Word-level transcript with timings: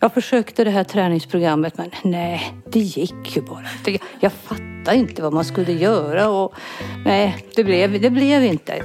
Jag 0.00 0.14
försökte 0.14 0.64
det 0.64 0.70
här 0.70 0.84
träningsprogrammet 0.84 1.78
men 1.78 1.90
nej, 2.02 2.54
det 2.70 2.78
gick 2.78 3.36
ju 3.36 3.42
bara 3.42 3.64
inte. 3.78 4.06
Jag, 4.20 4.32
fattade 4.32 4.96
inte 4.96 5.22
vad 5.22 5.32
man 5.32 5.44
skulle 5.44 5.72
göra 5.72 6.28
och 6.28 6.54
nej, 7.04 7.46
det 7.56 7.64
blev, 7.64 8.00
det 8.00 8.10
blev 8.10 8.44
inte. 8.44 8.82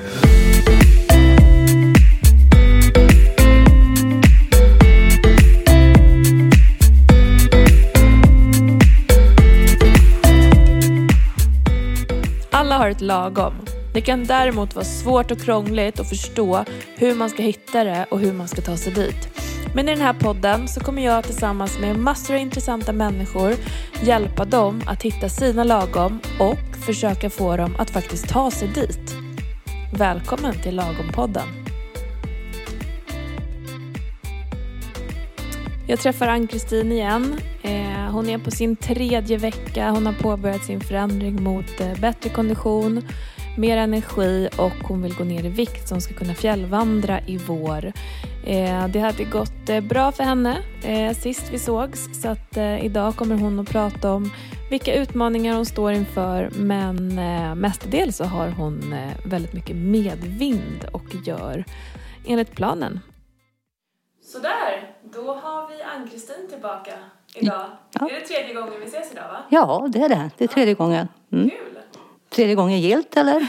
Alla 12.51 12.77
har 12.77 12.89
ett 12.89 13.01
lagom. 13.01 13.53
Det 13.93 14.01
kan 14.01 14.23
däremot 14.23 14.75
vara 14.75 14.85
svårt 14.85 15.31
och 15.31 15.41
krångligt 15.41 15.99
att 15.99 16.09
förstå 16.09 16.65
hur 16.95 17.15
man 17.15 17.29
ska 17.29 17.43
hitta 17.43 17.83
det 17.83 18.05
och 18.09 18.19
hur 18.19 18.33
man 18.33 18.47
ska 18.47 18.61
ta 18.61 18.77
sig 18.77 18.93
dit. 18.93 19.32
Men 19.75 19.89
i 19.89 19.91
den 19.91 20.01
här 20.01 20.13
podden 20.13 20.67
så 20.67 20.79
kommer 20.79 21.05
jag 21.05 21.23
tillsammans 21.23 21.79
med 21.79 21.99
massor 21.99 22.33
av 22.33 22.39
intressanta 22.39 22.93
människor 22.93 23.55
hjälpa 24.03 24.45
dem 24.45 24.81
att 24.87 25.03
hitta 25.03 25.29
sina 25.29 25.63
lagom 25.63 26.19
och 26.39 26.77
försöka 26.85 27.29
få 27.29 27.57
dem 27.57 27.75
att 27.79 27.89
faktiskt 27.89 28.29
ta 28.29 28.51
sig 28.51 28.67
dit. 28.67 29.15
Välkommen 29.97 30.53
till 30.53 30.79
Lagom-podden. 30.79 31.63
Jag 35.87 35.99
träffar 35.99 36.27
Ann-Kristin 36.27 36.91
igen. 36.91 37.39
Eh, 37.61 38.11
hon 38.11 38.29
är 38.29 38.37
på 38.37 38.51
sin 38.51 38.75
tredje 38.75 39.37
vecka. 39.37 39.89
Hon 39.89 40.05
har 40.05 40.13
påbörjat 40.13 40.63
sin 40.63 40.81
förändring 40.81 41.43
mot 41.43 41.81
eh, 41.81 41.99
bättre 41.99 42.29
kondition, 42.29 43.01
mer 43.57 43.77
energi 43.77 44.49
och 44.57 44.87
hon 44.87 45.01
vill 45.01 45.15
gå 45.15 45.23
ner 45.23 45.45
i 45.45 45.49
vikt 45.49 45.87
så 45.87 45.93
hon 45.95 46.01
ska 46.01 46.13
kunna 46.13 46.33
fjällvandra 46.33 47.19
i 47.21 47.37
vår. 47.37 47.85
Eh, 48.45 48.87
det 48.87 48.99
hade 48.99 49.23
gått 49.23 49.83
bra 49.89 50.11
för 50.11 50.23
henne 50.23 50.57
sist 51.15 51.43
vi 51.51 51.59
sågs 51.59 52.21
så 52.21 52.29
att 52.29 52.57
idag 52.81 53.15
kommer 53.15 53.35
hon 53.35 53.59
att 53.59 53.69
prata 53.69 54.11
om 54.11 54.31
vilka 54.69 54.95
utmaningar 54.95 55.55
hon 55.55 55.65
står 55.65 55.91
inför 55.91 56.49
men 56.55 57.19
mestadels 57.59 58.17
så 58.17 58.23
har 58.23 58.49
hon 58.49 58.95
väldigt 59.25 59.53
mycket 59.53 59.75
medvind 59.75 60.85
och 60.91 61.15
gör 61.25 61.65
enligt 62.25 62.51
planen. 62.51 62.99
Sådär, 64.21 64.95
då 65.03 65.33
har 65.33 65.69
vi 65.69 65.83
Ann-Kristin 65.83 66.47
tillbaka 66.49 66.91
idag. 67.35 67.65
Ja. 67.91 68.09
Är 68.09 68.19
det 68.19 68.25
tredje 68.25 68.53
gången 68.53 68.73
vi 68.79 68.85
ses 68.85 69.11
idag 69.11 69.27
va? 69.27 69.37
Ja, 69.49 69.87
det 69.89 69.99
är 69.99 70.09
det. 70.09 70.29
Det 70.37 70.43
är 70.43 70.47
tredje 70.47 70.73
ja. 70.73 70.77
gången. 70.77 71.07
Mm. 71.31 71.49
Kul! 71.49 71.72
Tredje 72.33 72.55
gången 72.55 72.81
gilt 72.81 73.17
eller? 73.17 73.39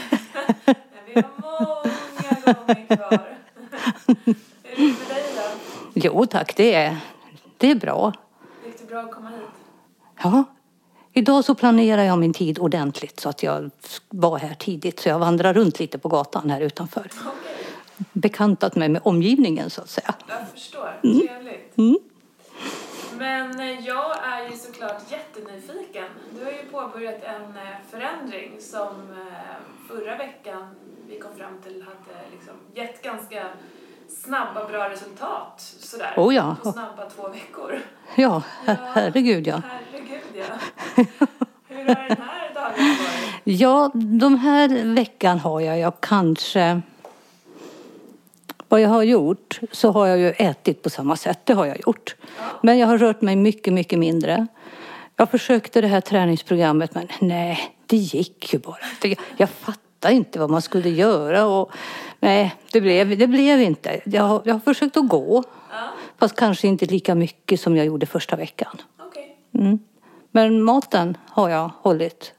vi 1.05 1.21
har 1.21 1.29
många 1.41 2.53
gånger 2.53 2.95
kvar. 2.95 3.37
Hur 4.05 4.25
är 4.27 4.35
det 4.75 4.83
med 4.83 5.07
dig 5.09 5.23
då? 5.35 5.51
Jo 5.93 6.25
tack, 6.25 6.55
det 6.55 6.73
är, 6.73 6.97
det 7.57 7.71
är 7.71 7.75
bra. 7.75 8.13
Gick 8.65 8.79
det 8.79 8.87
bra 8.87 8.99
att 8.99 9.11
komma 9.11 9.29
hit? 9.29 9.39
Ja. 10.23 10.43
Idag 11.13 11.45
så 11.45 11.55
planerar 11.55 12.03
jag 12.03 12.19
min 12.19 12.33
tid 12.33 12.59
ordentligt 12.59 13.19
så 13.19 13.29
att 13.29 13.43
jag 13.43 13.71
var 14.09 14.37
här 14.37 14.53
tidigt. 14.53 14.99
Så 14.99 15.09
jag 15.09 15.19
vandrar 15.19 15.53
runt 15.53 15.79
lite 15.79 15.97
på 15.97 16.09
gatan 16.09 16.49
här 16.49 16.61
utanför. 16.61 17.01
Okay 17.01 17.55
bekantat 18.13 18.75
mig 18.75 18.89
med 18.89 19.01
omgivningen 19.05 19.69
så 19.69 19.81
att 19.81 19.89
säga. 19.89 20.13
Jag 20.27 20.49
förstår, 20.53 20.99
mm. 21.03 21.19
trevligt. 21.19 21.77
Mm. 21.77 21.97
Men 23.17 23.59
eh, 23.59 23.85
jag 23.87 24.23
är 24.23 24.49
ju 24.49 24.57
såklart 24.57 25.01
jättenyfiken. 25.11 26.04
Påbörjat 26.75 27.23
en 27.23 27.57
eh, 27.57 27.77
förändring 27.89 28.51
som 28.59 28.87
eh, 29.11 29.87
förra 29.87 30.17
veckan 30.17 30.67
vi 31.07 31.19
kom 31.19 31.35
fram 31.35 31.61
till 31.63 31.81
hade 31.81 32.19
liksom 32.31 32.53
gett 32.73 33.01
ganska 33.01 33.45
snabba 34.09 34.67
bra 34.67 34.89
resultat 34.89 35.75
sådär. 35.79 36.13
Oh 36.17 36.35
ja. 36.35 36.55
På 36.63 36.71
snabba 36.71 37.09
två 37.09 37.27
veckor. 37.27 37.79
Ja, 38.15 38.43
her 38.65 38.77
herregud 38.93 39.47
ja. 39.47 39.61
Herregud 39.65 40.21
ja. 40.33 40.43
Hur 41.67 41.87
har 41.87 42.07
den 42.07 42.17
här 42.21 42.53
dagen 42.53 42.73
varit? 42.77 43.59
Ja, 43.59 43.91
de 43.93 44.37
här 44.37 44.93
veckan 44.95 45.39
har 45.39 45.61
jag, 45.61 45.79
jag 45.79 45.93
kanske 45.99 46.81
vad 48.67 48.81
jag 48.81 48.89
har 48.89 49.03
gjort 49.03 49.59
så 49.71 49.91
har 49.91 50.07
jag 50.07 50.17
ju 50.17 50.29
ätit 50.29 50.83
på 50.83 50.89
samma 50.89 51.15
sätt, 51.15 51.39
det 51.43 51.53
har 51.53 51.65
jag 51.65 51.79
gjort. 51.79 52.15
Men 52.61 52.77
jag 52.77 52.87
har 52.87 52.97
rört 52.97 53.21
mig 53.21 53.35
mycket, 53.35 53.73
mycket 53.73 53.99
mindre. 53.99 54.47
Jag 55.15 55.31
försökte 55.31 55.81
det 55.81 55.87
här 55.87 56.01
träningsprogrammet 56.01 56.95
men 56.95 57.07
nej, 57.21 57.75
det 57.85 57.97
gick 57.97 58.53
ju 58.53 58.59
bara 58.59 58.77
inte. 58.91 59.23
Jag 59.37 59.49
fattade 59.49 60.13
inte 60.13 60.39
vad 60.39 60.49
man 60.49 60.61
skulle 60.61 60.89
göra 60.89 61.45
och 61.45 61.71
nej, 62.19 62.55
det 62.71 62.81
blev, 62.81 63.17
det 63.17 63.27
blev 63.27 63.61
inte. 63.61 64.01
Jag 64.05 64.23
har, 64.23 64.41
jag 64.45 64.53
har 64.53 64.59
försökt 64.59 64.97
att 64.97 65.07
gå. 65.07 65.43
Fast 66.17 66.35
kanske 66.35 66.67
inte 66.67 66.85
lika 66.85 67.15
mycket 67.15 67.61
som 67.61 67.77
jag 67.77 67.85
gjorde 67.85 68.05
första 68.05 68.35
veckan. 68.35 68.81
Mm. 69.53 69.79
Men 70.31 70.63
maten 70.63 71.17
har 71.29 71.49
jag 71.49 71.71
hållit. 71.81 72.33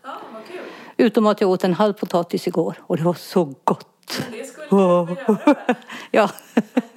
Utom 0.96 1.26
att 1.26 1.40
jag 1.40 1.50
åt 1.50 1.64
en 1.64 1.74
halv 1.74 1.92
potatis 1.92 2.46
igår 2.46 2.76
och 2.80 2.96
det 2.96 3.02
var 3.02 3.14
så 3.14 3.54
gott. 3.64 4.22
Men 4.30 4.38
det 4.38 4.44
skulle 4.44 4.82
oh. 4.82 5.06
du 5.06 5.14
göra 5.14 5.64
Ja, 6.10 6.30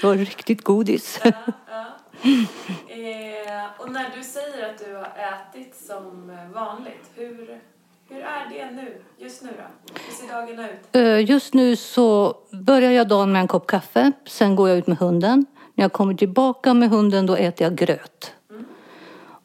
det 0.00 0.04
var 0.04 0.14
riktigt 0.14 0.64
godis. 0.64 1.20
Ja, 1.24 1.30
ja. 1.70 1.84
Eh, 2.88 3.29
och 3.78 3.92
när 3.92 4.10
du 4.16 4.24
säger 4.24 4.70
att 4.70 4.78
du 4.78 4.94
har 4.94 5.12
ätit 5.18 5.76
som 5.76 6.32
vanligt, 6.54 7.10
hur, 7.14 7.60
hur 8.08 8.20
är 8.20 8.48
det 8.50 8.70
nu? 8.70 9.02
Just 9.18 9.42
nu 9.42 9.50
då? 9.56 9.94
Hur 10.06 10.12
ser 10.12 10.34
dagarna 10.34 10.70
ut? 10.70 10.96
Eh, 10.96 11.30
just 11.30 11.54
nu 11.54 11.76
så 11.76 12.36
börjar 12.50 12.90
jag 12.90 13.08
dagen 13.08 13.32
med 13.32 13.40
en 13.40 13.48
kopp 13.48 13.66
kaffe. 13.66 14.12
Sen 14.26 14.56
går 14.56 14.68
jag 14.68 14.78
ut 14.78 14.86
med 14.86 14.98
hunden. 14.98 15.46
När 15.74 15.84
jag 15.84 15.92
kommer 15.92 16.14
tillbaka 16.14 16.74
med 16.74 16.90
hunden 16.90 17.26
då 17.26 17.36
äter 17.36 17.66
jag 17.66 17.76
gröt. 17.76 18.34
Mm. 18.50 18.64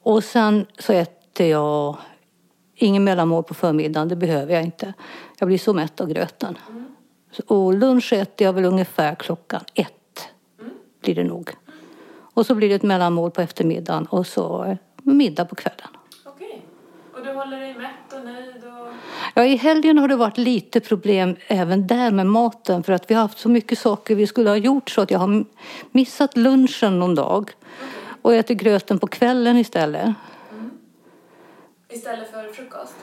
Och 0.01 0.23
sen 0.23 0.65
så 0.77 0.93
äter 0.93 1.47
jag 1.47 1.97
ingen 2.75 3.03
mellanmål 3.03 3.43
på 3.43 3.53
förmiddagen. 3.53 4.07
Det 4.07 4.15
behöver 4.15 4.53
jag 4.53 4.63
inte. 4.63 4.93
Jag 5.39 5.47
blir 5.47 5.57
så 5.57 5.73
mätt 5.73 6.01
av 6.01 6.07
gröten. 6.07 6.57
Mm. 6.69 6.85
Och 7.47 7.73
lunch 7.73 8.13
äter 8.13 8.45
jag 8.45 8.53
väl 8.53 8.65
ungefär 8.65 9.15
klockan 9.15 9.61
ett. 9.73 10.29
Mm. 10.59 10.73
Blir 11.01 11.15
det 11.15 11.23
nog. 11.23 11.55
Och 12.35 12.45
så 12.45 12.55
blir 12.55 12.69
det 12.69 12.75
ett 12.75 12.83
mellanmål 12.83 13.31
på 13.31 13.41
eftermiddagen 13.41 14.05
och 14.05 14.27
så 14.27 14.77
middag 15.03 15.45
på 15.45 15.55
kvällen. 15.55 15.87
Okej. 16.25 16.65
Och 17.13 17.25
du 17.25 17.33
håller 17.33 17.59
dig 17.59 17.73
mätt 17.73 18.13
och 18.13 18.25
nöjd? 18.25 18.63
Och... 18.63 18.93
Ja, 19.33 19.45
i 19.45 19.55
helgen 19.55 19.97
har 19.97 20.07
det 20.07 20.15
varit 20.15 20.37
lite 20.37 20.79
problem 20.79 21.35
även 21.47 21.87
där 21.87 22.11
med 22.11 22.27
maten 22.27 22.83
för 22.83 22.93
att 22.93 23.11
vi 23.11 23.15
har 23.15 23.21
haft 23.21 23.37
så 23.37 23.49
mycket 23.49 23.79
saker 23.79 24.15
vi 24.15 24.27
skulle 24.27 24.49
ha 24.49 24.57
gjort 24.57 24.89
så 24.89 25.01
att 25.01 25.11
jag 25.11 25.19
har 25.19 25.45
missat 25.91 26.37
lunchen 26.37 26.99
någon 26.99 27.15
dag 27.15 27.51
och 28.21 28.33
äter 28.33 28.55
gröten 28.55 28.99
på 28.99 29.07
kvällen 29.07 29.57
istället. 29.57 30.13
Mm. 30.51 30.71
Istället 31.89 32.31
för 32.31 32.53
frukost? 32.53 32.95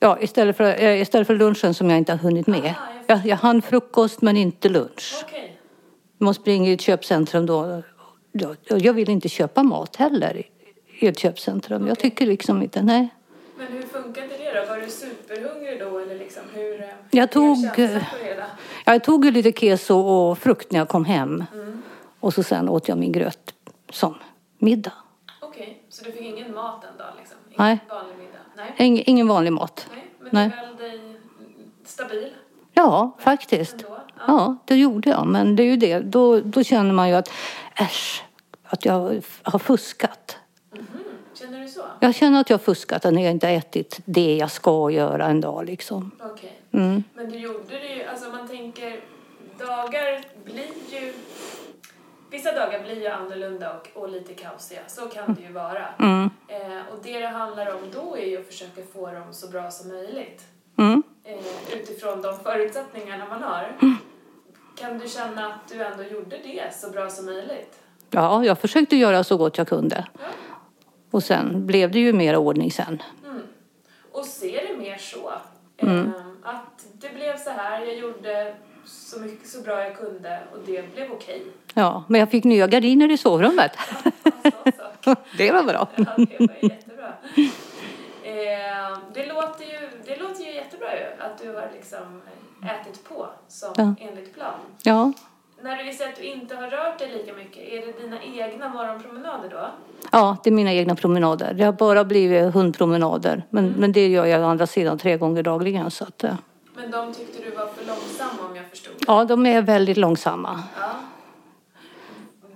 Ja, 0.00 0.18
istället 0.20 0.56
för, 0.56 0.82
eh, 0.82 1.02
istället 1.02 1.26
för 1.26 1.34
lunchen 1.34 1.74
som 1.74 1.90
jag 1.90 1.98
inte 1.98 2.12
har 2.12 2.18
hunnit 2.18 2.46
med. 2.46 2.74
Ah, 2.78 2.92
jag, 3.06 3.26
jag 3.26 3.36
hann 3.36 3.62
frukost 3.62 4.22
men 4.22 4.36
inte 4.36 4.68
lunch. 4.68 5.24
Okay. 5.26 5.48
Man 6.18 6.34
springer 6.34 6.70
i 6.70 6.74
ett 6.74 6.80
köpcentrum 6.80 7.46
då. 7.46 7.82
Jag 8.68 8.92
vill 8.92 9.10
inte 9.10 9.28
köpa 9.28 9.62
mat 9.62 9.96
heller 9.96 10.42
i 10.98 11.06
ett 11.06 11.18
köpcentrum. 11.18 11.82
Okay. 11.82 11.88
Jag 11.88 11.98
tycker 11.98 12.26
liksom 12.26 12.62
inte, 12.62 12.82
nej. 12.82 13.08
Men 13.56 13.66
hur 13.66 13.82
funkade 13.82 14.26
det 14.26 14.60
då? 14.60 14.66
Var 14.68 14.80
du 14.80 14.88
superhungrig 14.88 15.80
då 15.80 15.98
eller 15.98 16.18
liksom 16.18 16.42
hur? 16.54 16.80
Eh, 16.80 16.88
jag 17.10 17.32
tog, 17.32 17.78
eh, 17.78 18.02
jag 18.84 19.04
tog 19.04 19.24
lite 19.24 19.52
keso 19.52 19.98
och 19.98 20.38
frukt 20.38 20.72
när 20.72 20.78
jag 20.78 20.88
kom 20.88 21.04
hem. 21.04 21.44
Mm. 21.54 21.82
Och 22.20 22.34
så 22.34 22.42
sen 22.42 22.68
åt 22.68 22.88
jag 22.88 22.98
min 22.98 23.12
gröt 23.12 23.54
som 23.90 24.14
middag. 24.58 24.92
Okej, 25.40 25.62
okay. 25.62 25.74
så 25.88 26.04
du 26.04 26.12
fick 26.12 26.22
ingen 26.22 26.54
mat 26.54 26.82
den 26.82 26.98
dagen 26.98 27.14
liksom? 27.18 27.38
Ingen 27.48 27.66
Nej. 27.66 27.78
vanlig 27.88 28.16
middag? 28.16 28.38
Nej. 28.56 28.74
Ingen, 28.86 29.04
ingen 29.06 29.28
vanlig 29.28 29.52
mat. 29.52 29.88
Nej, 29.92 30.04
men 30.20 30.30
Nej. 30.32 30.48
du 30.48 30.66
höll 30.66 30.76
dig 30.76 31.16
stabil? 31.84 32.32
Ja, 32.72 33.16
faktiskt. 33.18 33.76
Ja. 33.88 34.01
Ja. 34.26 34.56
det 34.64 34.76
gjorde 34.76 35.10
jag. 35.10 35.26
Men 35.26 35.56
det 35.56 35.62
är 35.62 35.66
ju 35.66 35.76
det. 35.76 36.00
Då, 36.00 36.40
då 36.40 36.62
känner 36.62 36.92
man 36.92 37.08
ju 37.08 37.14
att 37.14 37.30
äsch, 37.76 38.24
att 38.64 38.84
jag 38.84 39.22
har 39.42 39.58
fuskat. 39.58 40.36
Mm 40.72 40.86
-hmm. 40.86 41.38
Känner 41.38 41.60
du 41.60 41.68
så? 41.68 41.82
Jag 42.00 42.14
känner 42.14 42.40
att 42.40 42.50
jag 42.50 42.58
har 42.58 42.64
fuskat 42.64 43.04
när 43.04 43.22
jag 43.22 43.30
inte 43.30 43.46
har 43.46 43.54
ätit 43.54 44.00
det 44.04 44.36
jag 44.36 44.50
ska 44.50 44.90
göra 44.90 45.26
en 45.26 45.40
dag 45.40 45.64
liksom. 45.66 46.10
Okay. 46.34 46.50
Mm. 46.72 47.04
Men 47.14 47.30
du 47.30 47.38
gjorde 47.38 47.78
det 47.78 47.94
ju, 47.94 48.04
alltså 48.04 48.30
man 48.30 48.48
tänker, 48.48 49.00
dagar 49.58 50.24
blir 50.44 51.00
ju 51.00 51.12
Vissa 52.32 52.52
dagar 52.52 52.82
blir 52.82 53.00
ju 53.00 53.06
annorlunda 53.06 53.76
och, 53.76 54.02
och 54.02 54.08
lite 54.08 54.34
kaosiga, 54.34 54.80
så 54.86 55.00
kan 55.00 55.34
det 55.34 55.42
ju 55.42 55.52
vara. 55.52 55.88
Mm. 55.98 56.30
Eh, 56.48 56.92
och 56.92 56.98
det 57.02 57.18
det 57.20 57.26
handlar 57.26 57.74
om 57.74 57.80
då 57.92 58.16
är 58.16 58.26
ju 58.26 58.40
att 58.40 58.46
försöka 58.46 58.82
få 58.92 59.10
dem 59.10 59.24
så 59.32 59.48
bra 59.48 59.70
som 59.70 59.88
möjligt. 59.88 60.42
Mm. 60.78 61.02
Eh, 61.24 61.36
utifrån 61.76 62.22
de 62.22 62.38
förutsättningarna 62.38 63.26
man 63.30 63.42
har. 63.42 63.76
Kan 64.76 64.98
du 64.98 65.08
känna 65.08 65.46
att 65.46 65.68
du 65.68 65.82
ändå 65.82 66.02
gjorde 66.02 66.36
det 66.38 66.74
så 66.74 66.90
bra 66.90 67.10
som 67.10 67.26
möjligt? 67.26 67.78
Ja, 68.10 68.44
jag 68.44 68.58
försökte 68.58 68.96
göra 68.96 69.24
så 69.24 69.36
gott 69.36 69.58
jag 69.58 69.68
kunde. 69.68 70.06
Ja. 70.18 70.24
Och 71.10 71.22
sen 71.22 71.66
blev 71.66 71.90
det 71.90 71.98
ju 71.98 72.12
mer 72.12 72.36
ordning 72.36 72.70
sen. 72.70 73.02
Mm. 73.24 73.42
Och 74.12 74.24
ser 74.24 74.66
det 74.68 74.76
mer 74.78 74.96
så? 74.98 75.32
Mm. 75.76 76.06
Eh, 76.06 76.12
att 76.42 76.86
det 76.92 77.14
blev 77.14 77.36
så 77.36 77.50
här, 77.50 77.80
jag 77.80 77.96
gjorde 77.96 78.54
så, 78.86 79.20
mycket, 79.20 79.48
så 79.48 79.62
bra 79.62 79.84
jag 79.84 79.96
kunde 79.98 80.40
och 80.52 80.58
det 80.66 80.94
blev 80.94 81.12
okej. 81.12 81.42
Ja, 81.74 82.04
men 82.08 82.20
jag 82.20 82.30
fick 82.30 82.44
nya 82.44 82.66
gardiner 82.66 83.10
i 83.12 83.16
sovrummet. 83.16 83.72
Alltså, 83.76 84.72
så. 85.04 85.16
Det 85.38 85.52
var 85.52 85.62
bra. 85.62 85.88
Ja, 85.96 86.04
det 86.16 86.38
var 86.38 86.70
jättebra. 86.70 87.12
Eh, 88.32 88.98
det, 89.14 89.26
låter 89.26 89.64
ju, 89.64 89.88
det 90.06 90.16
låter 90.16 90.44
ju 90.44 90.52
jättebra 90.54 90.88
ju, 90.96 91.22
att 91.22 91.38
du 91.42 91.54
har 91.54 91.70
liksom 91.74 92.22
ätit 92.80 93.04
på 93.08 93.26
som 93.48 93.72
Ja. 93.76 93.94
enligt 94.08 94.34
plan. 94.34 94.54
Ja, 94.82 95.12
När 95.62 95.84
du 95.84 95.92
säger 95.92 96.10
att 96.12 96.16
du 96.16 96.22
inte 96.22 96.56
har 96.56 96.68
rört 96.70 96.98
dig 96.98 97.08
lika 97.10 97.32
mycket, 97.32 97.62
är 97.68 97.86
det 97.86 97.92
dina 98.02 98.22
egna 98.22 98.68
morgonpromenader 98.68 99.48
då? 99.50 99.66
ja, 100.12 100.36
det 100.44 100.50
är 100.50 100.54
mina 100.54 100.72
egna 100.72 100.94
promenader. 100.94 101.54
Det 101.54 101.64
har 101.64 101.72
bara 101.72 102.04
blivit 102.04 102.54
hundpromenader. 102.54 103.42
Men, 103.50 103.68
men 103.68 103.92
det 103.92 104.08
gör 104.08 104.26
jag 104.26 104.40
å 104.40 104.44
andra 104.44 104.66
sidan 104.66 104.98
tre 104.98 105.16
gånger 105.16 105.42
dagligen. 105.42 105.90
Så 105.90 106.04
att, 106.04 106.24
eh, 106.24 106.34
Men 106.74 106.90
de 106.90 107.14
tyckte 107.14 107.42
du 107.42 107.50
var 107.50 107.66
för 107.66 107.86
långsamma 107.86 108.48
om 108.50 108.56
jag 108.56 108.66
förstod 108.66 108.94
ja, 109.06 109.24
de 109.24 109.46
är 109.46 109.62
väldigt 109.62 109.96
långsamma. 109.96 110.62
Ja. 110.80 110.90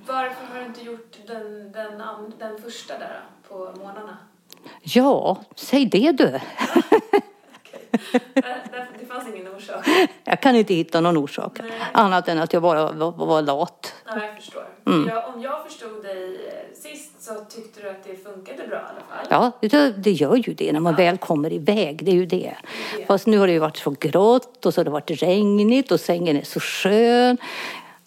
Varför 0.07 0.47
har 0.53 0.61
du 0.61 0.67
inte 0.67 0.81
gjort 0.83 1.17
den, 1.27 1.73
den, 1.73 2.03
den 2.39 2.59
första 2.63 2.99
där 2.99 3.21
då, 3.49 3.49
på 3.49 3.79
morgnarna? 3.79 4.17
Ja, 4.83 5.37
säg 5.57 5.87
det 5.87 6.13
du. 6.13 6.25
Där- 8.35 8.89
Det 9.01 9.07
fanns 9.07 9.29
ingen 9.35 9.55
orsak. 9.55 9.87
Jag 10.25 10.41
kan 10.43 10.57
inte 10.57 10.75
hitta 10.75 11.01
någon 11.01 11.17
orsak. 11.17 11.59
Nej. 11.63 11.71
Annat 11.93 12.29
än 12.29 12.39
att 12.39 12.53
jag 12.53 12.63
bara 12.63 12.93
var, 12.93 13.13
var 13.27 13.43
lat. 13.43 13.95
Ja, 14.07 14.13
jag 14.25 14.37
förstår. 14.37 14.63
Mm. 14.87 15.09
Jag, 15.09 15.35
om 15.35 15.43
jag 15.43 15.65
förstod 15.65 16.03
dig 16.03 16.35
eh, 16.35 16.77
sist 16.83 17.23
så 17.23 17.35
tyckte 17.35 17.81
du 17.83 17.91
att 17.91 18.05
det 18.05 18.17
funkade 18.25 18.69
bra 18.69 18.77
i 18.77 18.81
alla 18.81 18.87
fall. 19.25 19.27
Ja, 19.61 19.69
det, 19.69 19.91
det 19.91 20.11
gör 20.13 20.37
ju 20.37 20.55
det 20.55 20.73
när 20.73 20.81
man 20.81 20.95
väl 20.95 21.19
kommer 21.19 21.53
iväg. 21.53 22.05
Det 22.05 22.11
är 22.11 22.15
ju 22.15 22.27
det. 22.27 22.55
det. 22.97 23.07
Fast 23.07 23.27
nu 23.27 23.39
har 23.39 23.47
det 23.47 23.53
ju 23.53 23.59
varit 23.59 23.77
så 23.77 23.91
grått 24.01 24.67
och 24.67 24.75
så 24.75 24.81
har 24.81 24.85
det 24.85 24.91
varit 24.91 25.11
regnigt 25.23 25.91
och 25.93 26.01
sängen 26.01 26.37
är 26.37 26.43
så 26.45 26.61
skön. 26.61 27.37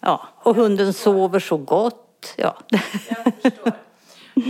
Ja, 0.00 0.28
och 0.42 0.56
hunden 0.56 0.92
sover 0.92 1.40
så 1.40 1.56
gott. 1.56 2.34
Ja. 2.36 2.56
Jag 2.68 3.32
förstår. 3.42 3.72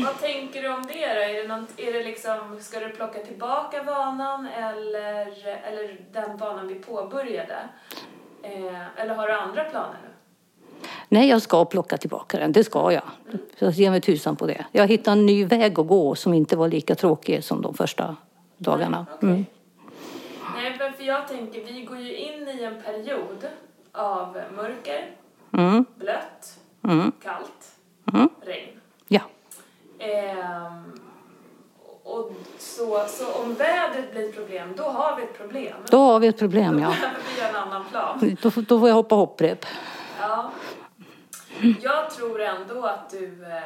Vad 0.05 0.21
tänker 0.21 0.63
du 0.63 0.69
om 0.69 0.83
det 0.87 1.15
då? 1.15 1.21
Är 1.21 1.43
det, 1.43 1.49
någon, 1.49 1.67
är 1.77 1.93
det 1.93 2.03
liksom, 2.05 2.59
ska 2.61 2.81
du 2.81 2.89
plocka 2.91 3.19
tillbaka 3.19 3.83
vanan 3.83 4.47
eller, 4.47 5.27
eller 5.65 6.01
den 6.13 6.37
vanan 6.37 6.69
vi 6.69 6.75
påbörjade? 6.75 7.59
Eh, 8.43 9.01
eller 9.03 9.15
har 9.15 9.27
du 9.29 9.33
andra 9.35 9.65
planer 9.65 9.97
nu? 10.03 10.09
Nej, 11.09 11.29
jag 11.29 11.43
ska 11.43 11.65
plocka 11.65 11.97
tillbaka 11.97 12.39
den. 12.39 12.53
Det 12.53 12.65
ska 12.65 12.93
jag. 12.93 13.03
Så 13.59 13.65
jag 13.65 13.73
ger 13.73 13.91
mig 13.91 14.01
tusan 14.01 14.37
på 14.37 14.47
det. 14.47 14.65
Jag 14.73 14.87
hittade 14.87 15.13
en 15.21 15.27
ny 15.27 15.45
väg 15.45 15.81
att 15.81 15.87
gå 15.87 16.15
som 16.15 16.35
inte 16.35 16.57
var 16.57 16.69
lika 16.69 16.95
tråkig 16.95 17.45
som 17.45 17.63
de 17.63 17.75
första 17.75 18.17
dagarna. 18.59 19.07
Okej. 19.15 19.29
Mm. 19.29 19.45
Nej, 20.55 20.77
men 20.79 20.93
för 20.93 21.05
jag 21.05 21.29
tänker, 21.29 21.65
vi 21.65 21.83
går 21.83 21.99
ju 21.99 22.17
in 22.17 22.49
i 22.49 22.63
en 22.65 22.83
period 22.83 23.47
av 23.93 24.41
mörker, 24.57 25.11
Mm. 25.53 25.85
blött, 25.97 26.59
Mm. 26.85 27.13
kallt, 27.23 27.77
Mm. 28.15 28.29
regn. 28.43 28.81
Ja. 29.09 29.21
Ehm, 30.01 30.93
och 32.05 32.33
så, 32.59 33.05
så 33.09 33.33
om 33.43 33.55
vädret 33.55 34.13
blir 34.13 34.29
ett 34.29 34.35
problem, 34.37 34.73
då 34.77 34.83
har 34.83 35.17
vi 35.17 35.23
ett 35.23 35.39
problem. 35.39 35.77
Då 35.91 35.99
har 35.99 36.21
vi 36.21 36.27
ett 36.27 36.39
problem, 36.39 36.79
ja. 36.79 36.87
Då 36.89 36.93
behöver 37.01 37.19
vi 37.37 37.43
en 37.49 37.57
annan 37.57 37.85
plan. 37.91 38.37
Då, 38.43 38.51
får- 38.51 38.63
då 38.63 38.79
får 38.81 38.89
jag 38.89 38.95
hoppa 38.97 39.15
hopprep. 39.15 39.67
Ja. 40.21 40.51
Jag 41.83 42.11
tror 42.11 42.41
ändå 42.41 42.85
att 42.87 43.11
du, 43.11 43.45
eh, 43.45 43.57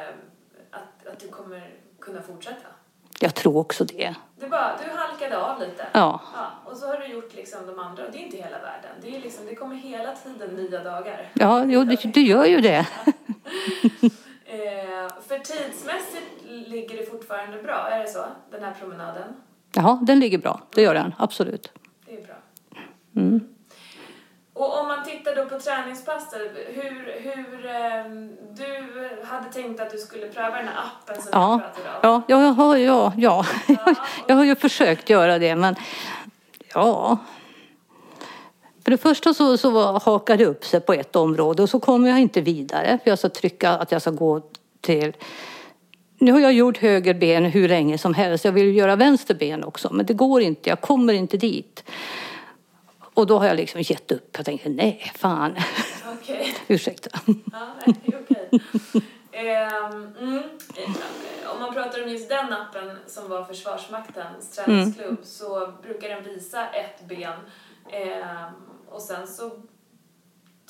att, 0.71 1.07
att 1.13 1.19
du 1.19 1.27
kommer 1.27 1.69
kunna 2.01 2.21
fortsätta. 2.21 2.67
Jag 3.19 3.35
tror 3.35 3.57
också 3.57 3.83
det. 3.85 4.15
Du, 4.39 4.47
bara, 4.49 4.79
du 4.83 4.97
halkade 4.97 5.37
av 5.37 5.59
lite. 5.59 5.87
Ja. 5.91 6.21
Ja, 6.35 6.71
och 6.71 6.77
så 6.77 6.87
har 6.87 6.97
du 6.97 7.05
gjort 7.07 7.35
liksom 7.35 7.67
de 7.67 7.79
andra. 7.79 8.05
Och 8.05 8.11
det 8.11 8.17
är 8.17 8.21
inte 8.25 8.37
hela 8.37 8.57
världen. 8.59 8.91
Det, 9.01 9.15
är 9.15 9.21
liksom, 9.21 9.45
det 9.45 9.55
kommer 9.55 9.75
hela 9.75 10.11
tiden 10.15 10.49
nya 10.55 10.83
dagar. 10.83 11.31
Ja, 11.33 11.63
jo, 11.65 11.83
det, 11.83 11.95
det 12.13 12.21
gör 12.21 12.45
ju 12.45 12.61
det. 12.61 12.87
Eh, 14.47 15.07
för 15.27 15.39
tidsmässigt 15.39 16.43
ligger 16.67 16.97
det 16.97 17.05
fortfarande 17.11 17.63
bra, 17.63 17.87
är 17.91 17.99
det 17.99 18.07
så? 18.07 18.25
Den 18.51 18.63
här 18.63 18.73
promenaden? 18.79 19.33
Ja, 19.75 19.99
den 20.01 20.19
ligger 20.19 20.37
bra. 20.37 20.61
Det 20.73 20.81
gör 20.81 20.93
den. 20.93 21.15
Absolut. 21.17 21.71
Det 22.05 22.17
är 22.17 22.25
bra. 22.25 22.35
Mm. 23.15 23.47
Och 24.53 24.79
om 24.79 24.87
man 24.87 25.03
tittar 25.05 25.35
då 25.35 25.45
på 25.45 25.59
träningspass, 25.59 26.33
hur, 26.73 27.19
hur 27.19 27.65
ehm, 27.65 28.37
du 28.51 29.09
hade 29.25 29.53
tänkt 29.53 29.81
att 29.81 29.91
du 29.91 29.97
skulle 29.97 30.27
pröva 30.27 30.57
den 30.57 30.67
här 30.67 30.83
appen 31.01 31.21
som 31.21 31.29
Ja. 31.33 31.61
jag 31.63 31.75
pratade 31.75 32.15
om? 32.15 32.23
Ja, 32.27 32.37
har, 32.37 32.75
ja, 32.77 33.13
ja. 33.17 33.45
Ja. 33.67 33.95
Jag 34.27 34.35
har 34.35 34.43
ju 34.43 34.55
försökt 34.55 35.09
göra 35.09 35.39
det, 35.39 35.55
men 35.55 35.75
ja. 36.73 37.17
För 38.85 38.91
det 38.91 38.97
första 38.97 39.33
så, 39.33 39.57
så 39.57 39.97
hakade 39.99 40.43
det 40.43 40.49
upp 40.49 40.65
sig 40.65 40.79
på 40.79 40.93
ett 40.93 41.15
område 41.15 41.63
och 41.63 41.69
så 41.69 41.79
kommer 41.79 42.09
jag 42.09 42.19
inte 42.19 42.41
vidare. 42.41 42.99
För 43.03 43.09
jag 43.11 43.19
ska 43.19 43.29
trycka 43.29 43.69
att 43.69 43.91
jag 43.91 44.01
ska 44.01 44.11
gå 44.11 44.41
till... 44.81 45.15
Nu 46.17 46.31
har 46.31 46.39
jag 46.39 46.53
gjort 46.53 46.77
höger 46.77 47.13
ben 47.13 47.45
hur 47.45 47.67
länge 47.67 47.97
som 47.97 48.13
helst. 48.13 48.45
Jag 48.45 48.51
vill 48.51 48.75
göra 48.75 48.95
vänster 48.95 49.35
ben 49.35 49.63
också, 49.63 49.93
men 49.93 50.05
det 50.05 50.13
går 50.13 50.41
inte. 50.41 50.69
Jag 50.69 50.81
kommer 50.81 51.13
inte 51.13 51.37
dit. 51.37 51.83
Och 53.13 53.27
då 53.27 53.39
har 53.39 53.47
jag 53.47 53.57
liksom 53.57 53.81
gett 53.81 54.11
upp. 54.11 54.29
Jag 54.37 54.45
tänker, 54.45 54.69
nej, 54.69 55.11
fan. 55.15 55.55
Okej. 56.13 56.55
Ursäkta. 56.67 57.09
Ja, 57.25 57.33
nej, 57.85 57.95
är 58.05 58.19
okej. 58.21 58.61
Ehm, 59.31 60.07
mm. 60.21 60.43
Om 61.55 61.61
man 61.61 61.73
pratar 61.73 62.03
om 62.03 62.09
just 62.09 62.29
den 62.29 62.53
appen 62.53 62.97
som 63.07 63.29
var 63.29 63.43
Försvarsmaktens 63.43 64.49
träningsklubb 64.55 65.07
Mm. 65.07 65.17
så 65.23 65.73
brukar 65.83 66.09
den 66.09 66.23
visa 66.23 66.67
ett 66.69 67.07
ben 67.07 67.39
Ehm, 67.91 68.53
och 68.95 69.01
sen 69.01 69.27
så 69.27 69.49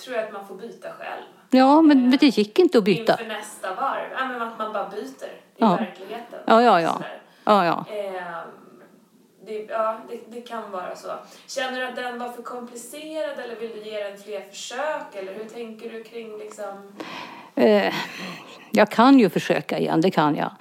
tror 0.03 0.15
jag 0.15 0.25
att 0.25 0.33
man 0.33 0.47
får 0.47 0.55
byta 0.55 0.87
själv. 0.91 1.23
Ja, 1.49 1.81
men, 1.81 2.09
men 2.09 2.17
det 2.19 2.25
gick 2.37 2.59
inte 2.59 2.77
att 2.77 2.83
byta. 2.83 3.13
Inför 3.13 3.25
nästa 3.25 3.75
varv. 3.75 4.11
Ja, 4.19 4.27
men 4.27 4.41
att 4.41 4.59
man 4.59 4.73
bara 4.73 4.89
byter 4.89 5.25
i 5.25 5.57
Ja. 5.57 5.77
verkligheten. 5.77 6.39
Ja, 6.45 6.61
ja, 6.61 6.81
ja. 6.81 7.01
Ja, 7.45 7.65
ja. 7.65 7.85
Ehm, 7.95 8.49
det, 9.45 9.63
ja, 9.69 9.97
det, 10.09 10.19
det 10.35 10.41
kan 10.41 10.71
vara 10.71 10.95
så. 10.95 11.07
Känner 11.47 11.79
du 11.79 11.87
att 11.87 11.95
den 11.95 12.19
var 12.19 12.29
för 12.29 12.41
komplicerad 12.41 13.39
eller 13.39 13.55
vill 13.55 13.69
du 13.71 13.89
ge 13.89 14.03
den 14.03 14.17
fler 14.17 14.41
försök? 14.41 15.15
Eller 15.15 15.33
hur 15.33 15.45
tänker 15.45 15.89
du 15.89 16.03
kring 16.03 16.37
liksom... 16.37 16.91
Eh, 17.55 17.93
jag 18.71 18.89
kan 18.89 19.19
ju 19.19 19.29
försöka 19.29 19.79
igen, 19.79 20.01
det 20.01 20.11
kan 20.11 20.35
jag. 20.35 20.51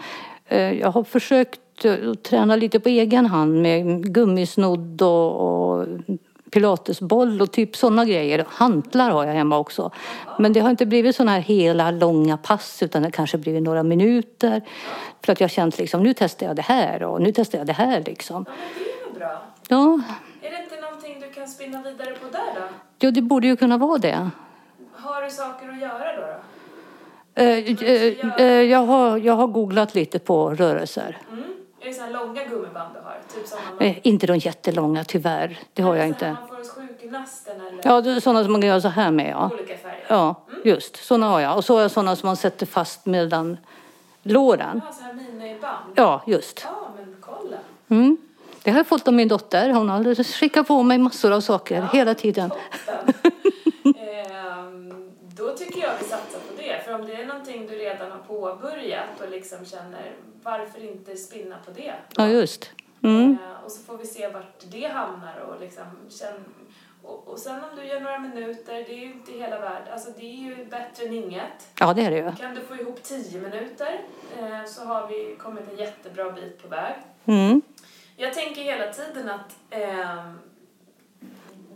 Eh, 0.47 0.73
jag 0.73 0.89
har 0.91 1.05
försökt 1.05 1.85
eh, 1.85 2.11
att 2.11 2.23
träna 2.23 2.57
lite 2.57 2.81
på 2.81 2.89
egen 2.89 3.27
hand 3.27 3.63
med 3.63 4.15
gummisnodd 4.15 5.03
och, 5.03 5.41
och 5.41 5.87
pilatesboll 6.55 7.41
och 7.41 7.53
typ 7.53 7.77
sådana 7.77 8.05
grejer. 8.05 8.45
Hantlar 8.49 9.11
har 9.11 9.25
jag 9.27 9.35
hemma 9.35 9.59
också. 9.59 9.91
Men 10.39 10.53
det 10.53 10.61
har 10.61 10.71
inte 10.71 10.87
blivit 10.87 11.17
sådana 11.17 11.31
här 11.33 11.41
hela 11.41 11.91
långa 11.91 12.37
pass 12.37 12.83
utan 12.83 13.03
det 13.03 13.11
kanske 13.11 13.39
blivit 13.39 13.63
några 13.63 13.83
minuter. 13.83 14.63
För 15.23 15.33
att 15.33 15.41
jag 15.41 15.45
har 15.45 15.51
känt 15.51 15.79
liksom, 15.79 16.03
nu 16.03 16.15
testar 16.15 16.47
jag 16.47 16.57
det 16.57 16.63
här 16.63 17.03
och 17.03 17.23
nu 17.23 17.33
testar 17.33 17.59
jag 17.59 17.67
det 17.67 17.73
här 17.73 18.03
liksom. 18.07 18.45
Ja, 18.49 18.55
det 18.79 19.17
är 19.17 19.19
bra. 19.19 19.43
Ja, 19.69 20.01
Är 20.43 20.51
det 20.51 20.63
inte 20.65 20.81
någonting 20.81 21.21
du 21.21 21.31
kan 21.31 21.49
spinna 21.49 21.83
vidare 21.83 22.11
på 22.11 22.27
där 22.33 22.55
då? 22.55 22.61
ja 22.99 23.11
det 23.11 23.23
borde 23.23 23.47
ju 23.47 23.57
kunna 23.57 23.79
vara 23.79 23.99
det. 23.99 24.31
Har 24.93 25.23
du 25.23 25.31
saker 25.31 25.69
att 25.69 25.81
göra 25.81 26.17
då? 26.17 26.23
då? 26.23 27.43
Eh, 27.43 27.59
eh, 27.83 28.41
eh, 28.41 28.63
jag, 28.63 28.87
har, 28.87 29.19
jag 29.19 29.35
har 29.35 29.47
googlat 29.47 29.95
lite 29.95 30.19
på 30.19 30.51
rörelser. 30.51 31.19
Mm. 31.33 31.54
Är 31.85 31.89
det 31.89 31.95
sådana 31.95 32.13
långa 32.21 32.45
gummiband 32.45 32.95
du 32.95 33.01
har? 33.01 33.19
Typ 33.35 33.53
man, 33.79 33.89
Eh, 33.89 33.97
inte 34.03 34.27
de 34.27 34.37
jättelånga 34.39 35.05
tyvärr, 35.05 35.59
det 35.73 35.83
har 35.83 35.97
jag 35.97 36.09
inte. 36.09 36.29
man 36.41 36.49
får 36.49 36.57
hos 36.57 36.69
sjukgymnasten 36.71 37.61
eller 37.61 37.81
Ja, 37.85 38.01
det 38.01 38.11
är 38.11 38.21
sådana 38.21 38.43
som 38.45 38.53
man 38.53 38.61
kan 38.61 38.69
göra 38.69 38.81
så 38.81 38.89
här 38.89 39.11
med 39.11 39.31
ja. 39.31 39.51
olika 39.53 39.77
färger? 39.77 40.07
Ja, 40.09 40.35
just 40.65 40.97
sådana 40.97 41.27
har 41.29 41.41
jag. 41.41 41.57
Och 41.57 41.65
så 41.65 41.75
har 41.75 41.81
jag 41.83 41.91
sådana 41.91 42.17
som 42.17 42.27
man 42.27 42.37
sätter 42.37 42.67
fast 42.67 43.07
mellan 43.07 43.57
låren. 44.23 44.81
Ja, 44.87 44.93
så 44.93 45.03
här 45.05 45.13
miniband? 45.13 45.93
Ja, 45.95 46.23
just. 46.27 46.61
Ja, 46.65 46.89
men 46.97 47.17
kolla. 47.21 47.57
Mm. 47.89 48.17
Det 48.63 48.71
har 48.71 48.79
jag 48.79 48.87
fått 48.87 49.09
av 49.09 49.15
min 49.15 49.29
dotter. 49.29 49.71
Hon 49.71 49.89
har 49.89 50.23
skickat 50.25 50.67
på 50.67 50.83
mig 50.83 50.99
massor 50.99 51.33
av 51.33 51.41
saker 51.41 51.89
hela 51.93 52.15
tiden. 52.15 52.51
Toppen. 52.51 53.15
Ehm, 53.85 55.11
då 55.37 55.51
tycker 55.57 55.81
jag 55.83 55.91
vi 55.99 56.05
satsar 56.05 56.39
på 56.39 56.53
det. 56.57 56.85
För 56.85 56.95
om 56.95 57.07
det 57.07 57.13
är 57.15 57.27
någonting 57.27 57.67
du 57.67 57.75
redan 57.75 57.99
har 58.01 58.11
påbörjat 58.29 59.21
och 59.21 59.31
liksom 59.31 59.65
känner 59.65 60.13
varför 60.43 60.85
inte 60.85 61.17
spinna 61.17 61.57
på 61.65 61.71
det? 61.71 61.95
Ja, 62.17 62.29
just. 62.29 62.71
Mm. 63.03 63.39
Eh, 63.43 63.65
och 63.65 63.73
så 63.73 63.83
får 63.83 63.99
vi 63.99 64.07
se 64.07 64.29
vart 64.29 64.65
det 64.71 64.87
hamnar 64.87 65.37
och 65.39 65.61
liksom 65.61 65.85
känn, 66.09 66.45
och, 67.03 67.29
och 67.29 67.39
sen 67.39 67.65
om 67.65 67.77
du 67.77 67.85
gör 67.85 68.01
några 68.01 68.19
minuter, 68.19 68.73
det 68.73 68.93
är 68.93 68.99
ju 68.99 69.13
inte 69.13 69.33
hela 69.33 69.61
världen. 69.61 69.93
Alltså 69.93 70.11
det 70.11 70.25
är 70.25 70.57
ju 70.57 70.65
bättre 70.65 71.07
än 71.07 71.13
inget. 71.13 71.69
Ja, 71.81 71.95
det 71.95 72.03
är 72.03 72.11
det 72.11 72.17
ju. 72.17 72.33
Kan 72.33 72.55
du 72.55 72.61
få 72.61 72.77
ihop 72.77 73.03
tio 73.03 73.41
minuter 73.41 74.01
eh, 74.39 74.65
så 74.67 74.85
har 74.85 75.07
vi 75.07 75.37
kommit 75.39 75.71
en 75.73 75.77
jättebra 75.77 76.33
bit 76.33 76.63
på 76.63 76.69
väg. 76.69 76.95
Mm. 77.25 77.63
Jag 78.17 78.35
tänker 78.35 78.63
hela 78.63 78.93
tiden 78.93 79.31
att 79.31 79.57
ehm, 79.71 80.39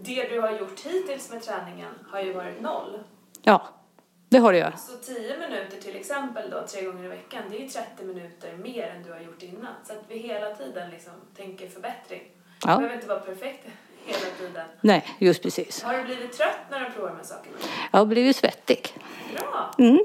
det 0.01 0.29
du 0.29 0.41
har 0.41 0.51
gjort 0.51 0.81
hittills 0.81 1.31
med 1.31 1.43
träningen 1.43 1.93
har 2.11 2.21
ju 2.21 2.33
varit 2.33 2.61
noll. 2.61 2.99
Ja, 3.43 3.63
det 4.29 4.39
har 4.39 4.53
det 4.53 4.59
ju. 4.59 4.65
Så 4.77 4.97
10 5.15 5.37
minuter 5.39 5.81
till 5.81 5.97
exempel 5.97 6.51
då, 6.51 6.67
tre 6.67 6.83
gånger 6.85 7.05
i 7.05 7.09
veckan, 7.09 7.43
det 7.51 7.57
är 7.57 7.61
ju 7.61 7.69
30 7.69 8.05
minuter 8.05 8.57
mer 8.57 8.89
än 8.89 9.03
du 9.03 9.13
har 9.13 9.21
gjort 9.21 9.43
innan. 9.43 9.75
Så 9.85 9.93
att 9.93 9.99
vi 10.09 10.19
hela 10.19 10.55
tiden 10.55 10.91
liksom 10.91 11.13
tänker 11.37 11.69
förbättring. 11.69 12.23
Det 12.63 12.69
Ja. 12.71 12.77
behöver 12.77 12.95
inte 12.95 13.07
vara 13.07 13.21
perfekt 13.21 13.67
hela 14.05 14.35
tiden. 14.39 14.67
Nej, 14.81 15.17
just 15.19 15.43
precis. 15.43 15.83
Har 15.83 15.99
du 15.99 16.05
blivit 16.05 16.33
trött 16.33 16.59
när 16.71 16.81
du 16.81 16.91
provar 16.91 17.09
de 17.09 17.17
här 17.17 17.25
sakerna? 17.25 17.57
Jag 17.93 17.99
har 17.99 18.07
blivit 18.07 18.37
svettig. 18.37 18.95
Bra! 19.35 19.75
Mm. 19.79 19.99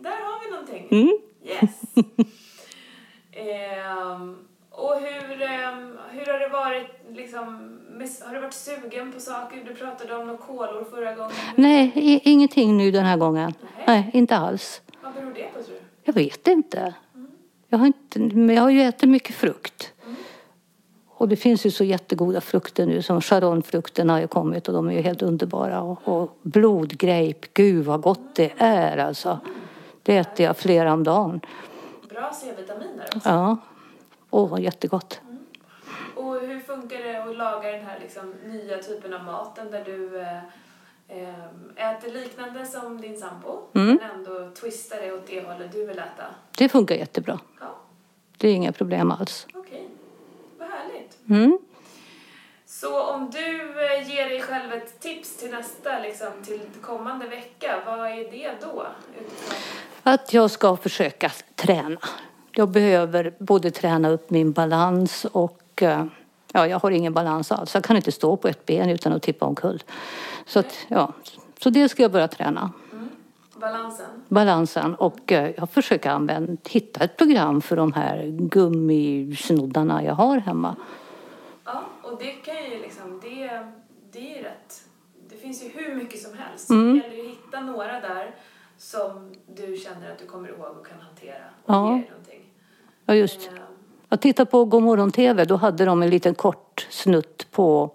Där 0.00 0.10
har 0.10 0.44
vi 0.44 0.50
någonting. 0.50 0.88
Mm. 0.90 1.18
Yes! 1.44 1.80
Ehm, 3.32 4.48
och 4.70 4.94
hur, 5.00 5.42
ehm, 5.42 5.98
hur 6.10 6.32
har 6.32 6.38
det 6.38 6.48
varit 6.48 6.86
liksom, 7.08 7.78
har 8.26 8.34
du 8.34 8.40
varit 8.40 8.54
sugen 8.54 9.12
på 9.12 9.20
saker? 9.20 9.64
Du 9.66 9.74
pratade 9.74 10.16
om 10.16 10.26
några 10.26 10.38
kolor 10.38 10.84
förra 10.90 11.14
gången. 11.14 11.32
Nej, 11.54 12.20
ingenting 12.24 12.76
nu 12.76 12.90
den 12.90 13.04
här 13.04 13.16
gången. 13.16 13.54
Nej. 13.62 13.84
Nej, 13.86 14.10
inte 14.12 14.36
alls. 14.36 14.82
Vad 15.02 15.14
beror 15.14 15.34
det 15.34 15.54
på 15.54 15.62
tror 15.62 15.74
du? 15.74 15.80
Jag 16.04 16.12
vet 16.12 16.46
inte. 16.46 16.94
Jag 17.68 17.78
har, 17.78 17.86
inte, 17.86 18.18
men 18.18 18.56
jag 18.56 18.62
har 18.62 18.70
ju 18.70 18.82
ätit 18.82 19.08
mycket 19.08 19.36
frukt. 19.36 19.92
Och 21.08 21.28
det 21.28 21.36
finns 21.36 21.66
ju 21.66 21.70
så 21.70 21.84
jättegoda 21.84 22.40
frukter 22.40 22.86
nu 22.86 23.02
som 23.02 23.20
charonfrukterna 23.20 24.12
har 24.12 24.20
ju 24.20 24.26
kommit 24.26 24.68
och 24.68 24.74
de 24.74 24.88
är 24.88 24.92
ju 24.92 25.00
helt 25.00 25.22
underbara. 25.22 25.82
Och, 25.82 26.08
och 26.08 26.38
blodgrape, 26.42 27.48
gud 27.52 27.84
vad 27.84 28.00
gott 28.00 28.34
det 28.34 28.52
är 28.58 28.98
alltså. 28.98 29.38
Det 30.02 30.16
äter 30.16 30.46
jag 30.46 30.56
flera 30.56 30.92
om 30.92 31.04
dagen. 31.04 31.40
Bra 32.08 32.30
C-vitaminer 32.34 33.04
också. 33.16 33.28
Ja. 33.28 33.56
Åh, 34.30 34.60
jättegott. 34.62 35.20
Och 36.16 36.40
hur 36.40 36.60
funkar 36.60 36.98
det 36.98 37.22
att 37.22 37.36
laga 37.36 37.70
den 37.72 37.84
här 37.86 37.98
liksom, 38.00 38.34
nya 38.44 38.78
typen 38.78 39.14
av 39.14 39.24
maten 39.24 39.70
där 39.70 39.84
du 39.84 40.20
eh, 40.20 40.38
eh, 41.08 41.44
äter 41.90 42.10
liknande 42.12 42.66
som 42.66 43.00
din 43.00 43.20
sambo 43.20 43.58
Mm. 43.74 43.98
men 44.02 44.10
ändå 44.10 44.50
twistar 44.60 44.96
det 45.00 45.12
åt 45.12 45.26
det 45.26 45.40
hållet 45.46 45.72
du 45.72 45.86
vill 45.86 45.98
äta? 45.98 46.24
Det 46.58 46.68
funkar 46.68 46.94
jättebra. 46.94 47.38
Ja, 47.60 47.66
Det 48.36 48.48
är 48.48 48.54
inga 48.54 48.72
problem 48.72 49.10
alls. 49.10 49.46
okej. 49.54 49.88
Vad 50.58 50.68
härligt. 50.68 51.18
Mm. 51.28 51.58
Så 52.66 53.02
om 53.02 53.30
du 53.30 53.84
eh, 53.86 54.08
ger 54.10 54.28
dig 54.28 54.42
själv 54.42 54.72
ett 54.72 55.00
tips 55.00 55.36
till 55.36 55.50
nästa, 55.50 55.98
liksom, 55.98 56.28
till 56.44 56.60
kommande 56.82 57.26
vecka, 57.28 57.82
vad 57.86 57.98
är 57.98 58.30
det 58.30 58.52
då? 58.60 58.86
Att 60.02 60.32
jag 60.32 60.50
ska 60.50 60.76
försöka 60.76 61.32
träna. 61.54 62.00
Jag 62.52 62.68
behöver 62.68 63.34
både 63.38 63.70
träna 63.70 64.08
upp 64.10 64.30
min 64.30 64.52
balans 64.52 65.26
och 65.32 65.82
eh, 65.82 66.04
ja, 66.52 66.66
jag 66.66 66.78
har 66.78 66.90
ingen 66.90 67.12
balans 67.12 67.52
alls. 67.52 67.74
Jag 67.74 67.84
kan 67.84 67.96
inte 67.96 68.12
stå 68.12 68.36
på 68.36 68.48
ett 68.48 68.66
ben 68.66 68.90
utan 68.90 69.12
att 69.12 69.22
tippa 69.22 69.46
omkull. 69.46 69.82
Så, 70.46 70.58
att, 70.58 70.76
ja, 70.88 71.12
så 71.62 71.70
det 71.70 71.88
ska 71.88 72.02
jag 72.02 72.12
börja 72.12 72.28
träna. 72.28 72.72
Balansen? 73.60 74.06
Balansen 74.28 74.94
och 74.94 75.32
eh, 75.32 75.50
jag 75.56 75.70
försöker 75.70 76.10
använda, 76.10 76.56
hitta 76.68 77.04
ett 77.04 77.16
program 77.16 77.60
för 77.62 77.76
de 77.76 77.92
här 77.92 78.26
gummisnoddarna 78.26 80.04
jag 80.04 80.14
har 80.14 80.38
hemma. 80.38 80.76
Ja, 81.64 81.82
och 82.02 82.18
det 82.18 82.30
kan 82.30 82.64
ju 82.70 82.78
liksom, 82.82 83.20
det, 83.22 83.66
det 84.12 84.32
är 84.32 84.36
ju 84.36 84.42
rätt. 84.42 84.84
Det 85.28 85.36
finns 85.36 85.64
ju 85.64 85.68
hur 85.68 85.94
mycket 85.94 86.22
som 86.22 86.38
helst. 86.38 86.70
Mm. 86.70 86.94
Det 86.94 87.02
gäller 87.02 87.16
ju 87.16 87.22
att 87.22 87.28
hitta 87.28 87.60
några 87.60 88.00
där 88.00 88.34
som 88.78 89.34
du 89.46 89.76
känner 89.76 90.12
att 90.12 90.18
du 90.18 90.26
kommer 90.26 90.48
ihåg 90.48 90.76
och 90.80 90.86
kan 90.86 91.00
hantera 91.00 91.44
och 91.64 91.74
Ja. 91.74 92.00
Ja, 93.10 93.14
just. 93.16 93.50
Jag 94.08 94.20
tittade 94.20 94.50
på 94.50 94.64
Godmorgon 94.64 95.10
TV, 95.12 95.44
då 95.44 95.56
hade 95.56 95.84
de 95.84 96.02
en 96.02 96.10
liten 96.10 96.34
kort 96.34 96.86
snutt 96.90 97.46
på 97.50 97.90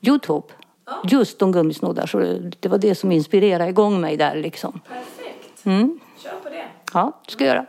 Youtube. 0.00 0.46
Ja. 0.86 0.92
Just 1.04 1.42
om 1.42 1.52
gummisnoddar, 1.52 2.06
så 2.06 2.18
det- 2.60 2.68
var 2.68 2.78
det 2.78 2.94
som 2.94 3.12
inspirerade 3.12 3.70
igång 3.70 4.00
mig 4.00 4.16
där 4.16 4.36
liksom. 4.36 4.80
Perfekt. 4.88 5.66
Mm. 5.66 6.00
Kör 6.18 6.30
på 6.42 6.48
det. 6.48 6.64
Ja, 6.92 7.20
det 7.24 7.30
ska 7.32 7.44
jag 7.44 7.54
göra. 7.54 7.66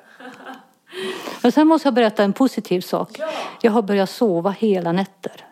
Men 1.43 1.51
sen 1.51 1.67
måste 1.67 1.87
jag 1.87 1.93
berätta 1.93 2.23
en 2.23 2.33
positiv 2.33 2.81
sak. 2.81 3.09
Ja. 3.19 3.29
Jag 3.61 3.71
har 3.71 3.81
börjat 3.81 4.09
sova 4.09 4.49
hela 4.49 4.91
nätter. 4.91 5.45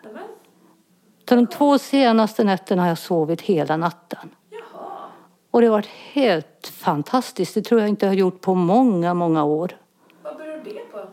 Så 1.28 1.34
de 1.34 1.46
två 1.46 1.78
senaste 1.78 2.44
nätterna 2.44 2.82
har 2.82 2.88
jag 2.88 2.98
sovit 2.98 3.40
hela 3.40 3.76
natten. 3.76 4.30
Jaha. 4.50 4.90
Och 5.50 5.60
det 5.60 5.66
har 5.66 5.72
varit 5.72 5.88
helt 6.12 6.72
fantastiskt. 6.74 7.54
Det 7.54 7.62
tror 7.62 7.80
jag 7.80 7.88
inte 7.88 8.06
jag 8.06 8.10
har 8.10 8.16
gjort 8.16 8.40
på 8.40 8.54
många, 8.54 9.14
många 9.14 9.44
år. 9.44 9.76
Det 10.74 10.92
på? 10.92 11.08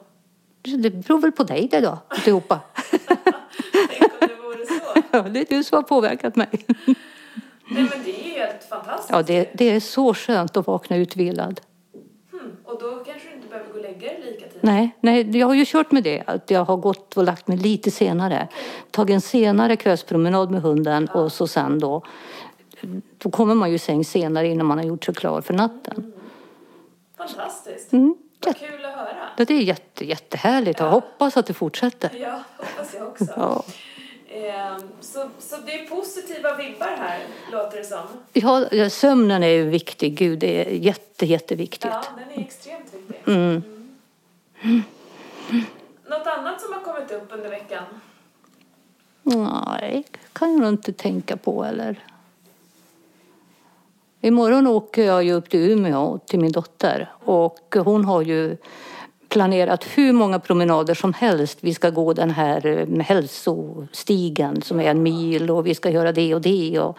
Det 0.77 0.89
beror 0.89 1.19
väl 1.19 1.31
på 1.31 1.43
dig 1.43 1.67
det 1.72 1.79
då, 1.79 1.98
alltihopa. 2.07 2.60
Tänk 2.91 4.01
om 4.01 4.27
det 4.27 4.36
vore 4.36 4.65
så. 4.65 5.01
Ja, 5.12 5.22
det 5.22 5.39
är 5.39 5.55
du 5.57 5.63
som 5.63 5.75
har 5.75 5.83
påverkat 5.83 6.36
mig. 6.36 6.50
Nej 7.67 7.88
men 7.89 8.03
det 8.05 8.22
är 8.22 8.24
ju 8.24 8.39
helt 8.39 8.63
fantastiskt. 8.63 9.10
Ja, 9.12 9.24
det, 9.24 9.50
det 9.53 9.69
är 9.69 9.79
så 9.79 10.13
skönt 10.13 10.57
att 10.57 10.67
vakna 10.67 10.95
utvilad. 10.98 11.62
Hmm. 12.31 12.51
Och 12.63 12.79
då 12.81 13.03
kanske 13.03 13.29
du 13.29 13.36
inte 13.36 13.48
behöver 13.48 13.69
gå 13.69 13.77
och 13.77 13.83
lägga 13.83 14.00
dig 14.00 14.22
lika 14.25 14.48
tidigt. 14.48 14.63
Nej, 14.63 14.98
nej, 15.01 15.38
jag 15.38 15.48
har 15.48 15.53
ju 15.53 15.65
kört 15.67 15.91
med 15.91 16.03
det. 16.03 16.24
Att 16.27 16.51
jag 16.51 16.65
har 16.65 16.77
gått 16.77 17.17
och 17.17 17.24
lagt 17.24 17.48
mig 17.48 17.57
lite 17.57 17.91
senare. 17.91 18.48
Tagit 18.91 19.13
en 19.13 19.22
senare 19.22 19.75
kvällspromenad 19.75 20.51
med 20.51 20.62
hunden 20.62 21.07
och 21.07 21.31
så 21.31 21.48
sen 21.48 21.79
då. 21.79 22.03
Då 23.17 23.29
kommer 23.29 23.55
man 23.55 23.69
ju 23.69 23.75
i 23.75 23.79
säng 23.79 24.05
senare 24.05 24.48
innan 24.48 24.65
man 24.65 24.77
har 24.77 24.86
gjort 24.86 25.05
sig 25.05 25.15
klar 25.15 25.41
för 25.41 25.53
natten. 25.53 26.13
Fantastiskt. 27.17 27.93
Mm. 27.93 28.15
Vad 28.45 28.57
kul 28.57 28.85
att 28.85 28.95
höra. 28.95 29.29
Det 29.38 29.50
är 29.53 29.62
jätte, 29.62 30.05
jättehärligt 30.05 30.79
och 30.79 30.85
jag 30.85 30.91
hoppas 30.91 31.38
att 31.38 31.45
det 31.45 31.53
fortsätter. 31.53 32.12
Ja, 32.19 32.43
hoppas 32.57 32.93
jag 32.93 33.07
också. 33.07 33.25
Ja. 33.35 33.63
Ehm, 34.33 34.81
så, 35.01 35.29
så 35.39 35.57
det 35.65 35.79
är 35.79 35.88
positiva 35.88 36.55
vibbar 36.55 36.95
här, 36.97 37.19
låter 37.51 37.77
det 37.77 37.83
som. 37.83 38.07
Ja, 38.33 38.65
ja, 38.71 38.89
sömnen 38.89 39.43
är 39.43 39.47
ju 39.47 39.69
viktig. 39.69 40.17
Gud, 40.17 40.39
det 40.39 40.67
är 40.67 40.71
jätte, 40.71 41.25
jätteviktigt. 41.25 41.91
Ja, 41.91 42.03
den 42.17 42.39
är 42.39 42.45
extremt 42.45 42.93
viktig. 42.93 43.33
Mm. 43.33 43.63
Något 46.07 46.27
annat 46.27 46.62
som 46.62 46.73
har 46.73 46.79
kommit 46.79 47.12
upp 47.12 47.33
under 47.33 47.50
veckan? 47.50 47.83
Nej, 49.23 50.03
kan 50.33 50.51
jag 50.51 50.62
nog 50.62 50.69
inte 50.69 50.93
tänka 50.93 51.38
på 51.38 51.63
eller. 51.63 52.00
Imorgon 54.25 54.68
åker 54.68 55.03
jag 55.03 55.24
ju 55.24 55.34
upp 55.34 55.50
till 55.50 55.72
Umeå 55.72 56.18
till 56.18 56.39
min 56.39 56.51
dotter 56.51 57.12
och 57.20 57.75
hon 57.75 58.06
har 58.06 58.22
ju 58.22 58.58
planerat 59.30 59.86
hur 59.96 60.13
många 60.13 60.39
promenader 60.39 60.94
som 60.94 61.13
helst. 61.13 61.58
Vi 61.62 61.74
ska 61.74 61.89
gå 61.89 62.13
den 62.13 62.30
här 62.30 62.65
eh, 62.65 63.00
hälsostigen 63.00 64.62
som 64.62 64.80
är 64.80 64.84
en 64.84 65.03
mil 65.03 65.51
och 65.51 65.68
vi 65.68 65.75
ska 65.75 65.89
göra 65.89 66.12
det 66.12 66.36
och 66.36 66.42
det. 66.42 66.80
Och, 66.80 66.98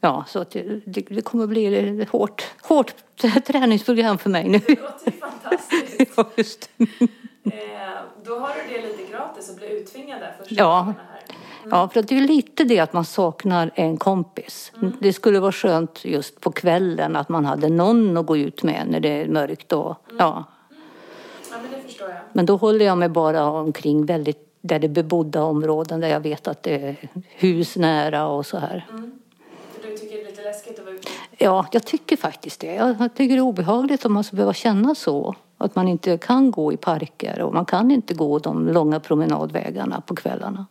ja, 0.00 0.24
så 0.28 0.38
att 0.38 0.50
det, 0.50 0.82
det 0.84 1.22
kommer 1.22 1.46
bli 1.46 2.00
ett 2.00 2.08
hårt, 2.08 2.46
hårt 2.62 2.94
träningsprogram 3.46 4.18
för 4.18 4.30
mig 4.30 4.48
nu. 4.48 4.58
Det 4.58 4.80
låter 4.80 5.10
fantastiskt. 5.10 6.10
Ja, 6.16 6.30
just. 6.36 6.70
Ehm, 6.78 6.90
då 8.24 8.38
har 8.38 8.54
du 8.54 8.74
det 8.74 8.82
lite 8.86 9.12
gratis 9.12 9.50
och 9.50 9.56
blir 9.56 9.68
uttvingad 9.70 10.20
där 10.20 10.34
första 10.38 10.54
Ja. 10.54 10.94
Ja, 11.70 11.88
för 11.88 12.02
det 12.02 12.16
är 12.16 12.20
lite 12.20 12.64
det 12.64 12.80
att 12.80 12.92
man 12.92 13.04
saknar 13.04 13.70
en 13.74 13.96
kompis. 13.96 14.72
Det 15.00 15.12
skulle 15.12 15.40
vara 15.40 15.52
skönt 15.52 16.04
just 16.04 16.40
på 16.40 16.52
kvällen 16.52 17.16
att 17.16 17.28
man 17.28 17.44
hade 17.44 17.68
någon 17.68 18.16
att 18.16 18.26
gå 18.26 18.36
ut 18.36 18.62
med 18.62 18.86
när 18.90 19.00
det 19.00 19.08
är 19.08 19.28
mörkt. 19.28 19.72
Och, 19.72 19.96
ja. 20.18 20.44
Ja, 21.50 21.56
men 21.62 21.70
det 21.70 21.86
förstår 21.86 22.08
jag. 22.08 22.18
Men 22.32 22.46
då 22.46 22.56
håller 22.56 22.84
jag 22.84 22.98
mig 22.98 23.08
bara 23.08 23.44
omkring 23.44 24.06
väldigt, 24.06 24.48
där 24.60 24.78
det 24.78 24.86
är 24.86 24.88
bebodda 24.88 25.42
områden 25.42 26.00
där 26.00 26.08
jag 26.08 26.20
vet 26.20 26.48
att 26.48 26.62
det 26.62 26.74
är 26.74 26.96
hus 27.28 27.76
nära 27.76 28.26
och 28.26 28.46
så 28.46 28.58
här. 28.58 28.86
För 29.80 29.88
du 29.88 29.96
tycker 29.96 30.16
det 30.16 30.22
är 30.22 30.26
lite 30.26 30.42
läskigt 30.42 30.78
att 30.78 30.84
vara 30.84 30.94
ute? 30.94 31.08
Ja, 31.38 31.66
jag 31.72 31.86
tycker 31.86 32.16
faktiskt 32.16 32.60
det. 32.60 32.74
Jag 32.74 33.14
tycker 33.14 33.34
det 33.34 33.40
är 33.40 33.40
obehagligt 33.40 34.04
om 34.04 34.12
man 34.12 34.24
ska 34.24 34.36
behöva 34.36 34.54
känna 34.54 34.94
så. 34.94 35.34
Att 35.58 35.74
man 35.74 35.88
inte 35.88 36.18
kan 36.18 36.50
gå 36.50 36.72
i 36.72 36.76
parker 36.76 37.40
och 37.42 37.54
man 37.54 37.64
kan 37.64 37.90
inte 37.90 38.14
gå 38.14 38.38
de 38.38 38.68
långa 38.68 39.00
promenadvägarna 39.00 40.00
på 40.00 40.14
kvällarna. 40.14 40.66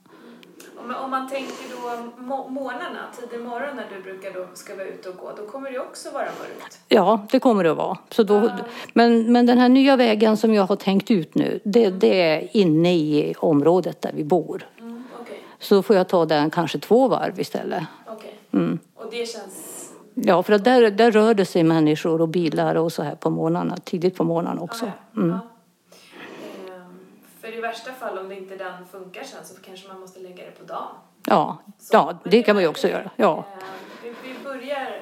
Om, 0.89 1.03
om 1.03 1.12
man 1.12 1.29
tänker 1.29 1.53
då 1.72 2.22
må- 2.22 2.48
morgnarna, 2.48 3.00
tidig 3.19 3.46
morgon 3.46 3.75
när 3.75 3.86
du 3.98 4.01
brukar 4.03 4.34
då 4.34 4.48
ska 4.53 4.75
vara 4.75 4.86
ute 4.88 5.10
och 5.10 5.17
gå, 5.17 5.31
då 5.38 5.46
kommer 5.51 5.72
det 5.72 5.79
också 5.79 6.12
vara 6.12 6.24
mörkt. 6.25 6.79
Ja, 6.88 7.25
det 7.31 7.39
kommer 7.39 7.63
det 7.63 7.72
att 7.72 7.77
vara. 7.77 7.98
Så 8.10 8.24
då, 8.24 8.50
men, 8.93 9.31
men 9.31 9.46
den 9.46 9.58
här 9.58 9.69
nya 9.69 9.96
vägen 9.96 10.38
som 10.38 10.53
jag 10.53 10.63
har 10.63 10.75
tänkt 10.75 11.12
ut 11.12 11.36
nu, 11.36 11.60
det, 11.63 11.89
det 11.89 12.22
är 12.22 12.58
inne 12.58 12.96
i 12.96 13.36
området 13.39 14.01
där 14.01 14.12
vi 14.15 14.24
bor. 14.24 14.67
Mm, 14.79 15.03
Okej, 15.22 15.39
Så 15.60 15.81
får 15.81 15.96
jag 15.96 16.08
ta 16.10 16.25
den 16.25 16.50
kanske 16.50 16.79
två 16.79 17.08
varv 17.08 17.39
istället. 17.39 17.84
okej. 18.08 18.34
Mm. 18.53 18.79
Och 18.96 19.05
det 19.12 19.29
känns... 19.29 19.75
Ja, 20.13 20.43
för 20.43 20.53
att 20.53 20.63
där, 20.63 20.91
där 20.91 21.12
rör 21.12 21.34
det 21.34 21.46
sig 21.46 21.63
människor 21.63 22.22
och 22.22 22.29
bilar 22.29 22.75
och 22.75 22.91
så 22.91 23.03
här 23.03 23.15
på 23.15 23.29
morgnarna, 23.29 23.77
tidigt 23.77 24.15
på 24.15 24.24
morgonen 24.24 24.60
också. 24.60 24.86
Mm. 25.17 25.29
ja. 25.29 25.39
För 27.51 27.57
i 27.57 27.61
värsta 27.61 27.91
fall 27.93 28.17
om 28.17 28.29
det 28.29 28.35
inte 28.35 28.55
den 28.55 28.85
funkar 28.91 29.23
sen 29.23 29.45
så 29.45 29.61
kanske 29.61 29.87
man 29.87 29.99
måste 29.99 30.19
lägga 30.19 30.45
det 30.45 30.51
på 30.51 30.63
dagen. 30.65 30.87
Ja, 31.27 31.57
Så- 31.79 31.89
ja, 31.93 32.17
det 32.23 32.43
kan 32.43 32.55
man 32.55 32.63
ju 32.63 32.69
också 32.69 32.87
det. 32.87 32.93
göra. 32.93 33.09
Ja, 33.15 33.45
Ehm, 33.53 33.59
vi, 34.03 34.09
vi 34.29 34.43
börjar 34.43 35.01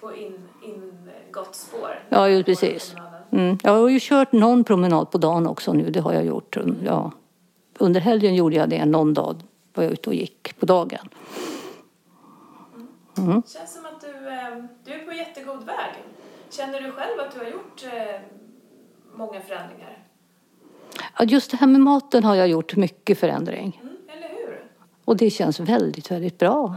på 0.00 0.14
in, 0.14 0.48
in 0.62 1.10
gott 1.32 1.54
spår. 1.54 1.98
Ja, 2.08 2.28
ju 2.28 2.44
precis. 2.44 2.94
Mm. 3.30 3.58
jag 3.62 3.70
har 3.72 3.88
ju 3.88 3.98
kört 4.02 4.32
någon 4.32 4.64
promenad 4.64 5.10
på 5.10 5.18
dagen 5.18 5.46
också 5.46 5.72
nu, 5.72 5.90
det 5.90 6.00
har 6.00 6.12
jag 6.12 6.24
gjort. 6.24 6.56
Ja. 6.84 7.12
Under 7.78 8.00
helgen 8.00 8.34
gjorde 8.34 8.56
jag 8.56 8.68
det 8.68 8.84
någon 8.84 9.14
dag, 9.14 9.42
var 9.74 9.84
jag 9.84 9.92
ute 9.92 10.10
och 10.10 10.14
gick 10.14 10.58
på 10.60 10.66
dagen. 10.66 11.08
Känns 13.46 13.74
som 13.74 13.86
att 13.86 14.00
du, 14.00 14.28
ehm, 14.28 14.68
du 14.84 14.92
är 14.92 15.06
på 15.06 15.12
jättegod 15.12 15.64
väg. 15.64 15.94
Känner 16.50 16.80
du 16.80 16.92
själv 16.92 17.20
att 17.20 17.32
du 17.34 17.38
har 17.38 17.46
gjort 17.46 17.84
eh, 17.84 18.20
många 19.14 19.40
förändringar? 19.40 19.98
Just 21.26 21.50
det 21.50 21.56
här 21.56 21.66
med 21.66 21.80
maten 21.80 22.24
har 22.24 22.34
jag 22.34 22.48
gjort 22.48 22.76
mycket 22.76 23.18
förändring. 23.18 23.80
Mm, 23.82 23.96
eller 24.08 24.28
hur? 24.28 24.64
Och 25.04 25.16
det 25.16 25.30
känns 25.30 25.60
väldigt, 25.60 26.10
väldigt 26.10 26.38
bra. 26.38 26.74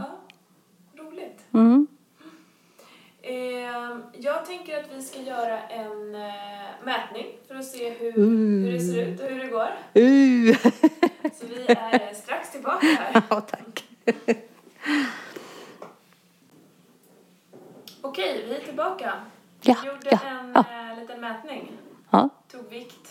Ja, 0.96 1.02
roligt. 1.04 1.40
Mm. 1.54 1.86
Eh, 3.22 3.32
jag 4.18 4.46
tänker 4.46 4.78
att 4.80 4.90
vi 4.94 5.02
ska 5.02 5.20
göra 5.20 5.60
en 5.60 6.14
eh, 6.14 6.30
mätning 6.84 7.26
för 7.48 7.54
att 7.54 7.64
se 7.64 7.90
hur, 7.90 8.16
Mm. 8.16 8.64
hur 8.64 8.72
det 8.72 8.80
ser 8.80 9.06
ut 9.06 9.20
och 9.20 9.26
hur 9.26 9.38
det 9.38 9.46
går. 9.48 9.68
Uh. 10.02 10.56
Så 11.40 11.46
vi 11.46 11.64
är 11.68 12.14
strax 12.14 12.52
tillbaka 12.52 12.86
här. 12.86 13.22
ja, 13.30 13.40
tack. 13.40 13.84
Okej, 18.00 18.44
vi 18.48 18.54
är 18.56 18.60
tillbaka. 18.60 19.12
Ja, 19.60 19.76
Vi 19.82 19.88
gjorde 19.88 20.08
ja, 20.10 20.18
en 20.28 20.52
ja. 20.54 20.90
eh, 20.92 21.00
liten 21.00 21.20
mätning. 21.20 21.72
Ja. 22.10 22.28
Tog 22.52 22.68
vikt, 22.70 23.01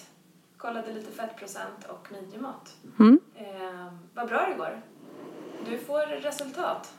kollade 0.61 0.93
lite 0.93 1.11
fettprocent 1.11 1.85
och 1.89 2.07
midjemått. 2.11 2.69
Mm. 2.99 3.19
Eh, 3.35 3.45
vad 4.13 4.27
bra 4.27 4.47
det 4.51 4.57
går. 4.57 4.81
Du 5.69 5.77
får 5.77 6.21
resultat. 6.21 6.91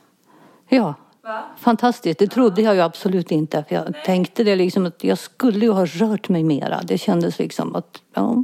ja, 0.69 0.93
Va? 1.21 1.43
fantastiskt. 1.59 2.19
Det 2.19 2.27
trodde 2.27 2.61
jag 2.61 2.75
ju 2.75 2.81
absolut 2.81 3.31
inte. 3.31 3.63
För 3.69 3.75
jag 3.75 3.91
Nej. 3.91 4.01
tänkte 4.05 4.43
det 4.43 4.55
liksom 4.55 4.85
att 4.85 5.03
jag 5.03 5.17
skulle 5.17 5.65
ju 5.65 5.71
ha 5.71 5.85
rört 5.85 6.29
mig 6.29 6.43
mera. 6.43 6.81
Det 6.83 6.97
kändes 6.97 7.39
liksom 7.39 7.75
att, 7.75 8.01
ja. 8.13 8.43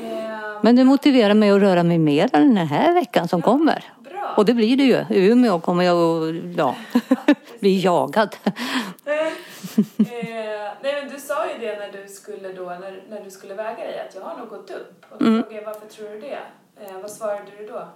Eh, 0.00 0.58
Men 0.62 0.76
det 0.76 0.84
motiverar 0.84 1.34
mig 1.34 1.50
att 1.50 1.60
röra 1.60 1.82
mig 1.82 1.98
mera 1.98 2.28
den 2.32 2.56
här 2.56 2.94
veckan 2.94 3.28
som 3.28 3.42
kommer. 3.42 3.84
bra. 4.04 4.34
Och 4.36 4.44
det 4.44 4.54
blir 4.54 4.76
det 4.76 4.84
ju. 4.84 5.04
I 5.10 5.26
Umeå 5.30 5.60
kommer 5.60 5.84
jag 5.84 5.96
att 5.96 6.34
ja, 6.56 6.74
bli 7.60 7.80
jagad. 7.80 8.36
eh, 8.44 9.32
nej 10.82 11.02
men 11.02 11.12
du 11.14 11.20
sa 11.20 11.52
ju 11.52 11.58
det 11.58 11.78
när 11.78 12.02
du 12.02 12.08
skulle 12.08 12.52
då, 12.52 12.64
när, 12.64 13.02
när 13.10 13.24
du 13.24 13.30
skulle 13.30 13.54
väga 13.54 13.76
dig, 13.84 14.00
att 14.08 14.14
jag 14.14 14.22
har 14.22 14.38
nog 14.38 14.48
gått 14.48 14.70
upp. 14.70 15.04
Och 15.10 15.18
då 15.18 15.26
Mm. 15.26 15.42
frågade 15.42 15.60
jag 15.60 15.66
varför 15.72 15.86
tror 15.86 16.08
du 16.08 16.20
det? 16.20 16.38
Eh, 16.84 17.00
vad 17.02 17.10
svarade 17.10 17.42
du 17.58 17.66
då? 17.66 17.88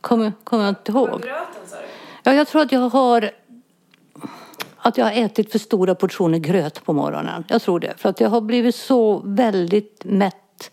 Kommer, 0.00 0.32
kommer 0.44 0.62
jag 0.64 0.70
inte 0.70 0.92
På 0.92 0.98
ihåg. 0.98 1.22
gröten 1.22 1.62
sa 1.66 1.76
du? 1.76 1.82
Ja, 2.22 2.32
jag 2.34 2.48
tror 2.48 2.62
att 2.62 2.72
jag 2.72 2.80
har 2.80 3.30
att 4.80 4.98
jag 4.98 5.04
har 5.04 5.12
ätit 5.12 5.52
för 5.52 5.58
stora 5.58 5.94
portioner 5.94 6.38
gröt 6.38 6.84
på 6.84 6.92
morgonen. 6.92 7.44
Jag 7.48 7.62
tror 7.62 7.80
det. 7.80 7.94
För 7.96 8.08
att 8.08 8.20
jag 8.20 8.28
har 8.28 8.40
blivit 8.40 8.74
så 8.74 9.22
väldigt 9.24 10.04
mätt 10.04 10.70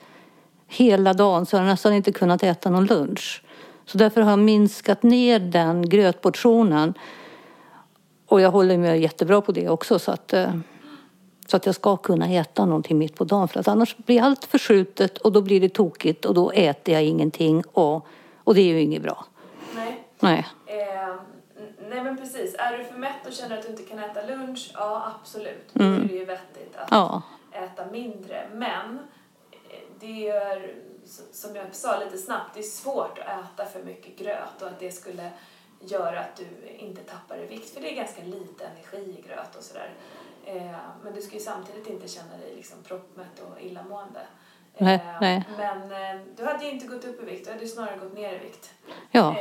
hela 0.67 1.13
dagen 1.13 1.45
så 1.45 1.55
jag 1.55 1.61
har 1.61 1.67
nästan 1.67 1.93
inte 1.93 2.11
kunnat 2.11 2.43
äta 2.43 2.69
någon 2.69 2.85
lunch. 2.85 3.43
Så 3.85 3.97
därför 3.97 4.21
har 4.21 4.29
jag 4.29 4.39
minskat 4.39 5.03
ner 5.03 5.39
den 5.39 5.89
grötportionen. 5.89 6.93
Och 8.27 8.41
jag 8.41 8.51
håller 8.51 8.77
mig 8.77 9.01
jättebra 9.01 9.41
på 9.41 9.51
det 9.51 9.69
också 9.69 9.99
så 9.99 10.11
att, 10.11 10.33
eh, 10.33 10.53
så 11.47 11.57
att 11.57 11.65
jag 11.65 11.75
ska 11.75 11.97
kunna 11.97 12.29
äta 12.29 12.65
någonting 12.65 12.97
mitt 12.97 13.15
på 13.15 13.23
dagen. 13.23 13.47
För 13.47 13.59
att 13.59 13.67
annars 13.67 13.97
blir 13.97 14.21
allt 14.21 14.45
förskjutet 14.45 15.17
och 15.17 15.31
då 15.31 15.41
blir 15.41 15.61
det 15.61 15.69
tokigt 15.69 16.25
och 16.25 16.33
då 16.33 16.51
äter 16.51 16.93
jag 16.93 17.03
ingenting 17.03 17.63
och, 17.71 18.07
och 18.43 18.55
det 18.55 18.61
är 18.61 18.65
ju 18.65 18.81
inget 18.81 19.01
bra. 19.03 19.25
Nej. 19.75 20.03
Nej. 20.19 20.45
Eh, 20.65 21.15
nej 21.89 22.03
men 22.03 22.17
precis, 22.17 22.55
är 22.57 22.77
du 22.77 22.83
för 22.83 22.97
mätt 22.97 23.27
och 23.27 23.33
känner 23.33 23.57
att 23.57 23.63
du 23.63 23.69
inte 23.69 23.83
kan 23.83 23.99
äta 23.99 24.25
lunch, 24.25 24.71
ja 24.73 25.13
absolut. 25.21 25.69
Då 25.73 25.83
är 25.83 25.99
det 25.99 26.13
ju 26.13 26.25
vettigt 26.25 26.75
att 26.75 26.87
Ja. 26.91 27.21
äta 27.51 27.85
mindre. 27.91 28.47
Men 28.53 28.99
eh, 29.51 29.79
det 29.99 30.29
är, 30.29 30.73
som 31.31 31.55
jag 31.55 31.65
sa 31.75 31.99
lite 31.99 32.17
snabbt, 32.17 32.53
det 32.53 32.59
är 32.59 32.63
svårt 32.63 33.19
att 33.19 33.45
äta 33.53 33.65
för 33.65 33.83
mycket 33.83 34.17
gröt 34.19 34.61
och 34.61 34.67
att 34.67 34.79
det 34.79 34.91
skulle 34.91 35.29
göra 35.79 36.19
att 36.19 36.35
du 36.35 36.45
inte 36.77 37.01
tappar 37.01 37.37
i 37.37 37.45
vikt. 37.45 37.69
För 37.73 37.81
det 37.81 37.91
är 37.91 37.95
ganska 37.95 38.21
lite 38.23 38.65
energi 38.65 39.19
i 39.19 39.27
gröt 39.27 39.55
och 39.57 39.63
sådär. 39.63 39.89
Eh, 40.45 40.71
men 41.03 41.13
du 41.13 41.21
ska 41.21 41.33
ju 41.33 41.39
samtidigt 41.39 41.87
inte 41.89 42.07
känna 42.07 42.37
dig 42.37 42.53
liksom 42.55 42.77
proppmätt 42.83 43.39
och 43.39 43.61
illamående. 43.61 44.19
Nej, 44.77 44.95
Eh, 44.95 45.01
nej. 45.21 45.43
Men 45.57 45.81
eh, 45.91 46.21
du 46.37 46.45
hade 46.45 46.65
ju 46.65 46.71
inte 46.71 46.87
gått 46.87 47.05
upp 47.05 47.21
i 47.21 47.25
vikt, 47.25 47.45
du 47.45 47.51
hade 47.51 47.67
snarare 47.67 47.97
gått 47.97 48.13
ner 48.13 48.33
i 48.35 48.37
vikt. 48.37 48.73
Ja. 49.11 49.35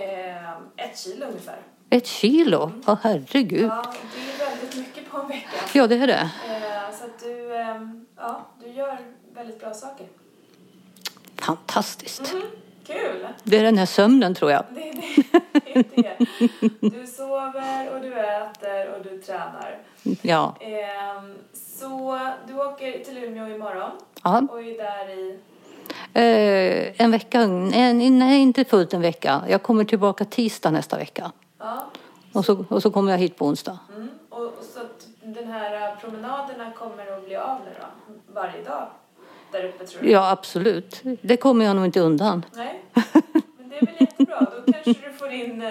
Ett 0.76 0.98
kilo 0.98 1.26
ungefär. 1.26 1.62
Ett 1.90 2.06
kilo? 2.06 2.72
Ja, 2.86 2.98
herregud. 3.02 3.70
Ja, 3.70 3.92
det 4.14 4.44
är 4.44 4.50
väldigt 4.50 4.76
mycket 4.76 5.10
på 5.10 5.18
en 5.18 5.28
vecka. 5.28 5.48
Ja, 5.72 5.86
det 5.86 5.96
är 5.96 6.06
det. 6.06 6.30
Så 6.98 7.04
att 7.04 7.18
du, 7.18 7.48
ja, 8.16 8.46
du 8.60 8.68
gör 8.68 8.98
väldigt 9.34 9.60
bra 9.60 9.74
saker. 9.74 10.06
Fantastiskt. 11.36 12.32
Mm, 12.32 12.46
kul! 12.86 13.26
Det 13.42 13.58
är 13.58 13.62
den 13.62 13.78
här 13.78 13.86
sömnen 13.86 14.34
tror 14.34 14.50
jag. 14.50 14.64
Det 14.70 14.92
det. 14.92 15.72
det, 15.74 16.16
det. 16.80 16.88
Du 16.88 17.06
sover 17.06 17.94
och 17.94 18.00
du 18.00 18.12
äter 18.20 18.94
och 18.96 19.04
du 19.04 19.18
tränar. 19.18 19.78
Ja. 20.22 20.54
Eh, 20.60 21.22
så 21.54 22.20
du 22.48 22.54
åker 22.54 23.04
till 23.04 23.18
Umeå 23.18 23.48
imorgon 23.48 23.90
ja. 24.22 24.42
och 24.50 24.60
är 24.62 24.76
där 24.78 25.08
i... 25.08 25.38
Eh, 26.12 27.02
en 27.02 27.10
vecka, 27.10 27.40
en, 27.40 28.18
nej 28.18 28.40
inte 28.40 28.64
fullt 28.64 28.94
en 28.94 29.00
vecka. 29.02 29.42
Jag 29.48 29.62
kommer 29.62 29.84
tillbaka 29.84 30.24
tisdag 30.24 30.70
nästa 30.70 30.96
vecka. 30.96 31.32
Ja, 31.58 31.90
Och 32.32 32.44
så, 32.44 32.64
och 32.68 32.82
så 32.82 32.90
kommer 32.90 33.10
jag 33.10 33.18
hit 33.18 33.36
på 33.36 33.46
onsdag. 33.46 33.78
mm, 33.96 34.08
och, 34.28 34.44
och 34.44 34.64
så 34.74 34.80
den 35.22 35.46
här 35.46 35.96
promenaderna 35.96 36.72
kommer 36.72 37.16
att 37.16 37.24
bli 37.24 37.36
av 37.36 37.58
nu 37.64 37.70
då? 37.80 38.14
Varje 38.34 38.62
dag? 38.64 38.86
Där 39.54 39.64
uppe 39.64 39.84
tror 39.86 40.02
du? 40.02 40.10
Ja, 40.10 40.30
absolut. 40.30 41.02
Det 41.20 41.36
kommer 41.36 41.64
jag 41.64 41.76
nog 41.76 41.84
inte 41.84 42.00
undan. 42.00 42.44
Nej, 42.56 42.80
men 42.92 43.68
det 43.68 43.76
är 43.78 43.86
väl 43.86 43.94
jättebra. 43.98 44.46
Då 44.66 44.72
kanske 44.72 45.06
du 45.06 45.12
får 45.18 45.30
in 45.30 45.62
eh, 45.62 45.68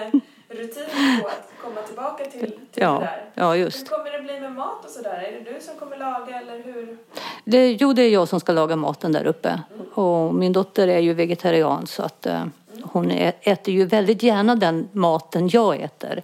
rutin 0.48 0.84
på 1.22 1.28
att 1.28 1.50
komma 1.62 1.82
tillbaka 1.86 2.24
till, 2.24 2.40
till 2.40 2.50
det 2.74 2.80
Ja, 2.80 2.98
där. 3.00 3.24
ja 3.34 3.48
Hur 3.52 3.54
just. 3.60 3.88
kommer 3.90 4.10
det 4.12 4.22
bli 4.22 4.40
med 4.40 4.52
mat 4.52 4.84
och 4.84 4.90
sådär? 4.90 5.10
Är 5.22 5.44
det 5.44 5.52
du 5.54 5.60
som 5.60 5.74
kommer 5.76 5.96
laga 5.96 6.40
eller 6.40 6.62
hur? 6.62 6.98
Det, 7.44 7.72
jo, 7.72 7.92
det 7.92 8.02
är 8.02 8.10
jag 8.10 8.28
som 8.28 8.40
ska 8.40 8.52
laga 8.52 8.76
maten 8.76 9.12
där 9.12 9.24
uppe. 9.26 9.60
Och 9.94 10.34
min 10.34 10.52
dotter 10.52 10.88
är 10.88 10.98
ju 10.98 11.14
vegetarian 11.14 11.86
så 11.86 12.02
att 12.02 12.26
eh, 12.26 12.44
hon 12.82 13.10
ä- 13.10 13.32
äter 13.40 13.74
ju 13.74 13.84
väldigt 13.86 14.22
gärna 14.22 14.54
den 14.56 14.88
maten 14.92 15.48
jag 15.48 15.80
äter. 15.80 16.22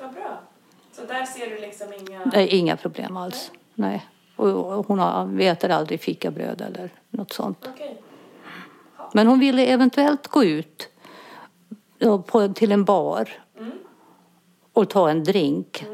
Vad 0.00 0.12
bra. 0.12 0.40
Så 0.92 1.02
där 1.04 1.24
ser 1.24 1.46
du 1.50 1.58
liksom 1.60 1.86
inga... 1.92 2.24
Det 2.24 2.36
är 2.40 2.54
inga 2.54 2.76
problem 2.76 3.16
alls. 3.16 3.50
Nej. 3.74 3.94
Och, 3.96 4.13
och 4.36 4.86
hon 4.86 5.40
äter 5.40 5.70
aldrig 5.70 6.00
fikabröd 6.00 6.60
eller 6.60 6.90
något 7.10 7.32
sånt. 7.32 7.68
Okej. 7.74 8.00
Men 9.12 9.26
hon 9.26 9.38
ville 9.38 9.66
eventuellt 9.66 10.28
gå 10.28 10.44
ut 10.44 10.88
på, 12.26 12.48
till 12.48 12.72
en 12.72 12.84
bar 12.84 13.28
och 14.72 14.90
ta 14.90 15.10
en 15.10 15.24
drink. 15.24 15.84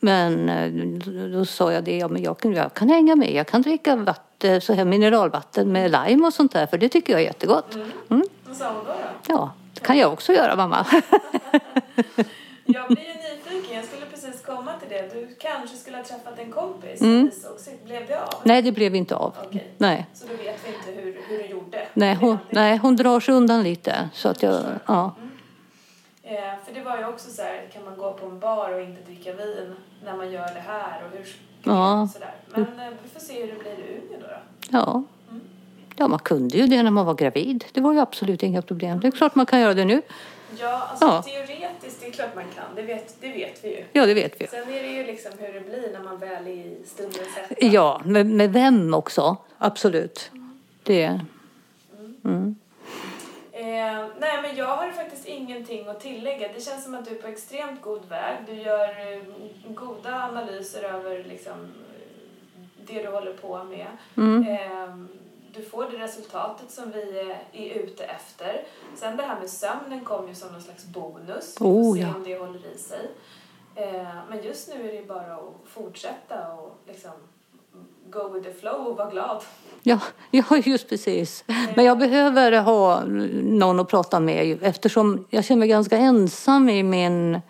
Men 0.00 0.48
eh, 0.48 0.72
då, 0.72 1.38
då 1.38 1.44
sa 1.44 1.72
jag 1.72 1.84
det, 1.84 1.96
ja, 1.96 2.08
men 2.08 2.22
jag, 2.22 2.38
kan, 2.38 2.52
jag 2.52 2.74
kan 2.74 2.88
hänga 2.88 3.16
med. 3.16 3.32
Jag 3.32 3.46
kan 3.46 3.62
dricka 3.62 3.96
vatten, 3.96 4.60
så 4.60 4.72
här 4.72 4.84
mineralvatten 4.84 5.72
med 5.72 5.90
lime 5.90 6.26
och 6.26 6.34
sånt 6.34 6.52
där 6.52 6.66
för 6.66 6.78
det 6.78 6.88
tycker 6.88 7.12
jag 7.12 7.20
är 7.20 7.24
jättegott. 7.24 7.74
Mm. 8.10 8.22
Vad 8.46 8.56
sa 8.56 8.72
hon 8.72 8.84
då? 8.86 8.92
då? 8.92 8.98
Ja, 9.26 9.52
det 9.74 9.80
kan 9.80 9.98
jag 9.98 10.12
också 10.12 10.32
göra 10.32 10.56
mamma. 10.56 10.86
Jag 12.64 12.86
blir 12.88 12.98
ju 12.98 13.14
nyfiken. 13.14 13.76
Jag 13.76 13.84
skulle 13.84 14.01
precis 14.42 14.56
komma 14.56 14.72
till 14.80 14.88
det. 14.88 15.14
Du 15.14 15.34
kanske 15.38 15.76
skulle 15.76 15.96
ha 15.96 16.04
träffat 16.04 16.38
en 16.38 16.50
kompis 16.52 17.00
Mm. 17.00 17.30
sist. 17.30 17.84
Blev 17.84 18.06
det 18.06 18.20
av? 18.22 18.34
Nej, 18.44 18.62
det 18.62 18.72
blev 18.72 18.94
inte 18.94 19.16
av. 19.16 19.34
Okej. 19.46 19.66
Nej. 19.78 20.06
Så 20.14 20.26
då 20.26 20.32
vet 20.36 20.60
vi 20.68 20.74
inte 20.74 21.00
hur, 21.02 21.20
hur 21.28 21.38
du 21.38 21.46
gjorde. 21.46 21.86
Nej, 21.94 22.14
hon, 22.14 22.30
Det- 22.30 22.38
nej, 22.60 22.76
hon 22.76 22.96
drar 22.96 23.20
sig 23.20 23.34
undan 23.34 23.62
lite. 23.62 24.08
Så 24.14 24.28
att 24.28 24.42
jag, 24.42 24.62
ja. 24.86 25.14
Eh, 26.22 26.34
för 26.66 26.74
det 26.74 26.82
var 26.82 26.98
ju 26.98 27.04
också 27.04 27.30
så 27.30 27.42
här, 27.42 27.68
kan 27.72 27.84
man 27.84 27.96
gå 27.96 28.12
på 28.12 28.26
en 28.26 28.38
bar 28.38 28.72
och 28.72 28.80
inte 28.82 29.02
dricka 29.02 29.32
vin 29.32 29.74
när 30.04 30.16
man 30.16 30.30
gör 30.32 30.54
det 30.54 30.60
här 30.66 31.02
och 31.04 31.16
hur 31.18 31.26
Ja. 31.64 32.08
sådär. 32.12 32.34
Men 32.50 32.62
eh, 32.62 32.92
vi 33.02 33.08
får 33.08 33.20
se 33.20 33.40
hur 33.42 33.52
det 33.52 33.58
blir 33.58 33.72
i 33.72 34.00
Umeå 34.06 34.20
då. 34.20 34.26
då. 34.26 34.34
Ja. 34.78 35.02
ja, 35.96 36.08
man 36.08 36.18
kunde 36.18 36.56
ju 36.58 36.66
det 36.66 36.82
när 36.82 36.90
man 36.90 37.06
var 37.06 37.14
gravid. 37.14 37.64
Det 37.72 37.80
var 37.80 37.92
ju 37.92 37.98
absolut 38.00 38.42
inga 38.42 38.62
problem. 38.62 39.00
Det 39.00 39.06
är 39.06 39.10
klart 39.10 39.34
man 39.34 39.46
kan 39.46 39.60
göra 39.60 39.74
det 39.74 39.84
nu. 39.84 40.02
Ja, 40.60 40.88
alltså 40.90 41.04
Ja. 41.06 41.22
teoretiskt, 41.22 42.00
det 42.00 42.06
är 42.06 42.10
klart 42.10 42.34
man 42.34 42.44
kan. 42.54 42.74
Det 42.76 42.82
vet, 42.82 43.16
det 43.20 43.28
vet 43.28 43.64
vi 43.64 43.68
ju. 43.76 43.84
Ja, 43.92 44.06
det 44.06 44.14
vet 44.14 44.40
vi. 44.40 44.46
Sen 44.46 44.68
är 44.68 44.82
det 44.82 44.88
ju 44.88 45.04
liksom 45.06 45.32
hur 45.38 45.52
det 45.52 45.60
blir 45.60 45.92
när 45.92 46.00
man 46.00 46.18
väl 46.18 46.46
är 46.46 46.50
i 46.50 46.82
stundens 46.86 47.34
hetta. 47.36 47.66
Ja, 47.66 48.00
med, 48.04 48.26
med 48.26 48.52
vem 48.52 48.94
också. 48.94 49.36
Absolut. 49.58 50.30
Det... 50.82 51.20
Mm. 52.24 52.56
Eh, 53.52 54.06
nej, 54.20 54.42
men 54.42 54.56
jag 54.56 54.66
har 54.76 54.90
faktiskt 54.90 55.26
ingenting 55.26 55.88
att 55.88 56.00
tillägga. 56.00 56.48
Det 56.54 56.60
känns 56.60 56.84
som 56.84 56.94
att 56.94 57.04
du 57.04 57.10
är 57.10 57.22
på 57.22 57.28
extremt 57.28 57.82
god 57.82 58.08
väg. 58.08 58.36
Du 58.46 58.52
gör 58.52 58.88
eh, 59.12 59.22
goda 59.74 60.14
analyser 60.22 60.82
över 60.82 61.24
liksom, 61.24 61.52
eh, 61.52 62.86
det 62.86 63.02
du 63.02 63.08
håller 63.08 63.32
på 63.32 63.64
med. 63.64 63.86
Mm. 64.16 64.46
Eh, 64.48 64.94
du 65.54 65.62
får 65.62 65.90
det 65.90 65.98
resultatet 65.98 66.70
som 66.70 66.90
vi 66.90 67.18
är, 67.20 67.42
är 67.52 67.74
ute 67.74 68.04
efter. 68.04 68.64
Sen 68.96 69.16
det 69.16 69.22
här 69.22 69.40
med 69.40 69.50
sömnen 69.50 70.04
kom 70.04 70.28
ju 70.28 70.34
som 70.34 70.52
någon 70.52 70.62
slags 70.62 70.84
bonus. 70.84 71.54
Vi 71.54 71.58
får 71.58 71.66
Oh, 71.66 71.94
se 71.94 72.00
ja. 72.00 72.14
om 72.14 72.24
det 72.24 72.38
håller 72.38 72.74
i 72.74 72.78
sig. 72.78 73.10
Eh, 73.74 74.06
men 74.30 74.42
just 74.42 74.68
nu 74.68 74.88
är 74.88 74.92
det 74.92 75.08
bara 75.08 75.34
att 75.34 75.54
fortsätta 75.66 76.52
och 76.52 76.78
liksom 76.86 77.10
go 78.10 78.28
with 78.28 78.48
the 78.48 78.54
flow 78.54 78.86
och 78.86 78.96
vara 78.96 79.10
glad. 79.10 79.42
Ja, 79.82 79.98
ja, 80.30 80.56
just 80.64 80.88
precis. 80.88 81.44
Men 81.76 81.84
jag 81.84 81.98
behöver 81.98 82.52
ha 82.52 83.04
någon 83.42 83.80
att 83.80 83.88
prata 83.88 84.20
med 84.20 84.58
eftersom 84.62 85.26
jag 85.30 85.44
känner 85.44 85.58
mig 85.58 85.68
ganska 85.68 85.96
ensam 85.96 86.68
i 86.68 86.82
min, 86.82 87.40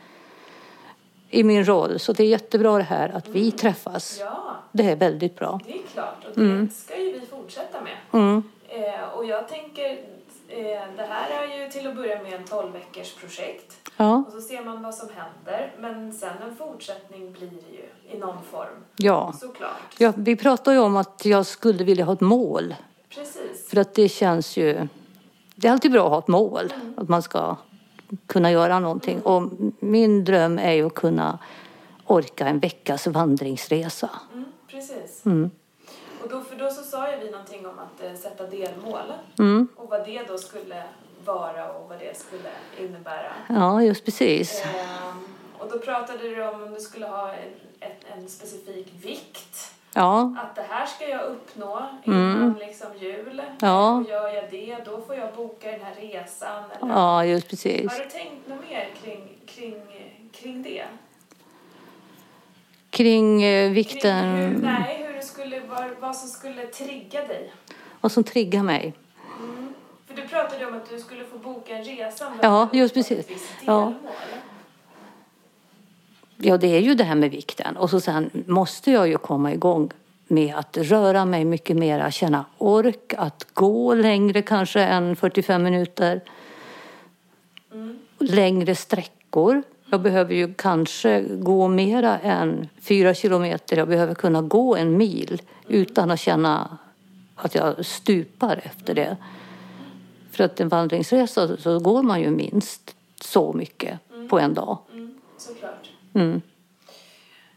i 1.30 1.44
min 1.44 1.64
roll. 1.64 1.98
Så 1.98 2.12
det 2.12 2.22
är 2.22 2.28
jättebra 2.28 2.78
det 2.78 2.84
här 2.84 3.08
att 3.08 3.28
vi 3.28 3.50
träffas. 3.50 4.16
Ja, 4.20 4.51
Det 4.72 4.90
är 4.90 4.96
väldigt 4.96 5.38
bra. 5.38 5.60
det 5.66 5.72
är 5.72 5.82
klart. 5.92 6.24
Och 6.24 6.42
det 6.42 6.68
ska 6.74 6.98
ju 6.98 7.12
vi 7.12 7.26
fortsätta 7.26 7.78
med. 7.80 7.96
Mm. 8.12 8.42
Eh, 8.68 9.08
och 9.14 9.24
jag 9.24 9.48
tänker, 9.48 9.98
Eh, 10.56 10.82
det 10.96 11.02
här 11.02 11.42
är 11.42 11.62
ju 11.62 11.70
till 11.70 11.86
att 11.86 11.96
börja 11.96 12.22
med 12.22 12.32
en 12.32 12.44
12 12.44 12.72
veckors 12.72 13.14
projekt. 13.14 13.90
Ja, 13.96 14.24
Och 14.26 14.32
så 14.32 14.40
ser 14.40 14.64
man 14.64 14.82
vad 14.82 14.94
som 14.94 15.08
händer. 15.08 15.72
Men 15.78 16.12
sen 16.12 16.30
en 16.48 16.56
fortsättning 16.56 17.32
blir 17.32 17.50
det 17.50 17.76
ju 17.76 18.16
i 18.16 18.18
någon 18.18 18.42
form. 18.50 18.84
ja. 18.96 19.34
Såklart. 19.40 19.80
ja. 19.98 20.12
Vi 20.16 20.36
pratade 20.36 20.76
ju 20.76 20.82
om 20.82 20.96
att 20.96 21.24
jag 21.24 21.46
skulle 21.46 21.84
vilja 21.84 22.04
ha 22.04 22.12
ett 22.12 22.20
mål. 22.20 22.74
Precis. 23.08 23.68
För 23.68 23.76
att 23.76 23.94
det 23.94 24.08
känns 24.08 24.56
ju... 24.56 24.88
Det 25.54 25.68
är 25.68 25.72
alltid 25.72 25.92
bra 25.92 26.04
att 26.04 26.10
ha 26.10 26.18
ett 26.18 26.28
mål. 26.28 26.72
Att 26.96 27.08
man 27.08 27.22
ska 27.22 27.56
kunna 28.26 28.50
göra 28.50 28.78
någonting. 28.78 29.20
Och 29.20 29.50
min 29.80 30.24
dröm 30.24 30.58
är 30.58 30.72
ju 30.72 30.86
att 30.86 30.94
kunna 30.94 31.38
orka 32.06 32.46
en 32.46 32.58
veckas 32.58 33.06
vandringsresa. 33.06 34.10
Mm, 34.90 35.02
precis. 35.02 35.26
Mm. 35.26 35.50
Och 36.22 36.28
då, 36.28 36.40
för 36.40 36.56
då 36.56 36.70
så 36.70 36.82
sa 36.82 37.10
ju 37.10 37.18
vi 37.18 37.30
någonting 37.30 37.66
om 37.66 37.78
att 37.78 38.02
eh, 38.04 38.14
sätta 38.14 38.46
delmål. 38.46 39.12
Mm. 39.38 39.68
Och 39.76 39.88
vad 39.90 40.04
det 40.04 40.22
då 40.28 40.38
skulle 40.38 40.82
vara 41.24 41.72
och 41.72 41.88
vad 41.88 41.98
det 41.98 42.18
skulle 42.18 42.50
innebära. 42.78 43.32
Ja, 43.48 43.82
just 43.82 44.04
precis. 44.04 44.64
Ehm, 44.64 45.24
och 45.58 45.70
då 45.70 45.78
pratade 45.78 46.18
du 46.28 46.48
om 46.48 46.62
om 46.62 46.74
du 46.74 46.80
skulle 46.80 47.06
ha 47.06 47.32
en, 47.32 47.48
en, 47.80 48.18
en 48.18 48.28
specifik 48.28 48.92
vikt. 49.02 49.74
Ja, 49.94 50.34
Att 50.38 50.54
det 50.54 50.62
här 50.68 50.86
ska 50.86 51.08
jag 51.08 51.22
uppnå 51.22 51.88
innan 52.04 52.54
liksom 52.58 52.88
jul. 52.98 53.42
Ja. 53.60 53.96
Och 53.96 54.08
gör 54.08 54.28
jag 54.28 54.50
det, 54.50 54.76
då 54.84 55.00
får 55.00 55.14
jag 55.16 55.34
boka 55.34 55.70
den 55.70 55.80
här 55.80 55.94
resan. 55.94 56.64
Eller, 56.80 56.92
ja 56.92 57.24
just 57.24 57.48
precis. 57.48 57.92
Har 57.92 57.98
du 58.04 58.10
tänkt 58.10 58.48
något 58.48 58.70
mer 58.70 58.88
kring, 59.02 59.38
kring, 59.46 59.82
kring 60.32 60.62
det? 60.62 60.84
Kring 62.92 63.42
eh, 63.42 63.64
Kring 63.64 63.66
hur, 63.68 63.74
vikten, 63.74 64.52
nej, 64.62 65.06
hur 65.14 65.20
skulle, 65.20 65.60
vad, 65.60 65.90
vad 66.00 66.16
som 66.16 66.28
skulle 66.28 66.66
trigga 66.66 67.26
dig? 67.26 67.52
vad 68.00 68.12
som 68.12 68.24
triggar 68.24 68.62
mig. 68.62 68.94
För 70.06 70.14
du 70.14 70.28
pratade 70.28 70.66
om 70.66 70.74
att 70.74 70.90
du 70.90 70.98
skulle 70.98 71.24
få 71.24 71.38
boka 71.38 71.76
en 71.76 71.84
resa. 71.84 72.30
men 72.30 72.38
Ja, 72.42 72.68
just 72.72 72.94
precis. 72.94 73.26
Ja. 73.64 73.94
Ja, 76.36 76.56
det 76.56 76.76
är 76.76 76.80
ju 76.80 76.94
det 76.94 77.04
här 77.04 77.14
med 77.14 77.30
vikten. 77.30 77.76
Och 77.76 77.90
så 77.90 78.00
sen 78.00 78.30
måste 78.46 78.90
jag 78.90 79.08
ju 79.08 79.18
komma 79.18 79.52
igång 79.52 79.90
med 80.26 80.54
att 80.54 80.76
röra 80.76 81.24
mig 81.24 81.44
mycket 81.44 81.76
mer, 81.76 82.10
känna 82.10 82.44
ork, 82.58 83.14
att 83.18 83.46
gå 83.54 83.94
längre 83.94 84.42
kanske 84.42 84.80
än 84.80 85.16
45 85.16 85.62
minuter. 85.62 86.20
Längre 88.18 88.74
sträckor. 88.74 89.62
Jag 89.92 90.00
behöver 90.00 90.34
ju 90.34 90.54
kanske 90.54 91.20
gå 91.22 91.68
mera 91.68 92.18
än 92.18 92.68
fyra 92.80 93.14
kilometer. 93.14 93.76
Jag 93.76 93.88
behöver 93.88 94.14
kunna 94.14 94.42
gå 94.42 94.76
en 94.76 94.96
mil 94.96 95.42
utan 95.68 96.10
att 96.10 96.20
känna 96.20 96.78
att 97.36 97.54
jag 97.54 97.86
stupar 97.86 98.60
efter 98.64 98.94
det. 98.94 99.16
För 100.30 100.44
att 100.44 100.60
en 100.60 100.68
vandringsresa 100.68 101.56
så 101.56 101.78
går 101.78 102.02
man 102.02 102.20
ju 102.20 102.30
minst 102.30 102.96
så 103.20 103.52
mycket 103.52 103.98
på 104.30 104.38
en 104.38 104.54
dag. 104.54 104.78
Mm, 104.92 105.14
såklart. 105.38 105.90
Mm. 106.14 106.42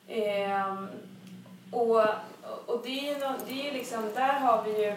Ehm, 0.08 0.88
och, 1.72 2.00
och 2.66 2.82
det 2.84 3.10
är 3.10 3.20
nå- 3.20 3.38
det 3.48 3.70
är 3.70 3.74
liksom, 3.74 4.04
där 4.16 4.40
har 4.40 4.64
vi 4.64 4.86
ju 4.86 4.94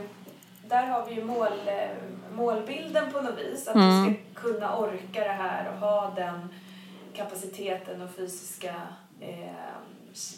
där 0.68 0.86
har 0.86 1.06
vi 1.08 1.14
ju 1.14 1.24
mål, 1.24 1.52
eh, 1.66 1.88
målbilden 2.32 3.12
på 3.12 3.20
något 3.20 3.38
vis. 3.38 3.68
Att 3.68 3.74
du 3.74 4.14
ska 4.14 4.40
kunna 4.48 4.76
orka 4.76 5.20
det 5.24 5.38
här 5.38 5.70
och 5.72 5.78
ha 5.78 6.12
den 6.16 6.48
kapaciteten 7.14 8.02
och 8.02 8.10
fysiska 8.10 8.74
eh, 9.20 9.52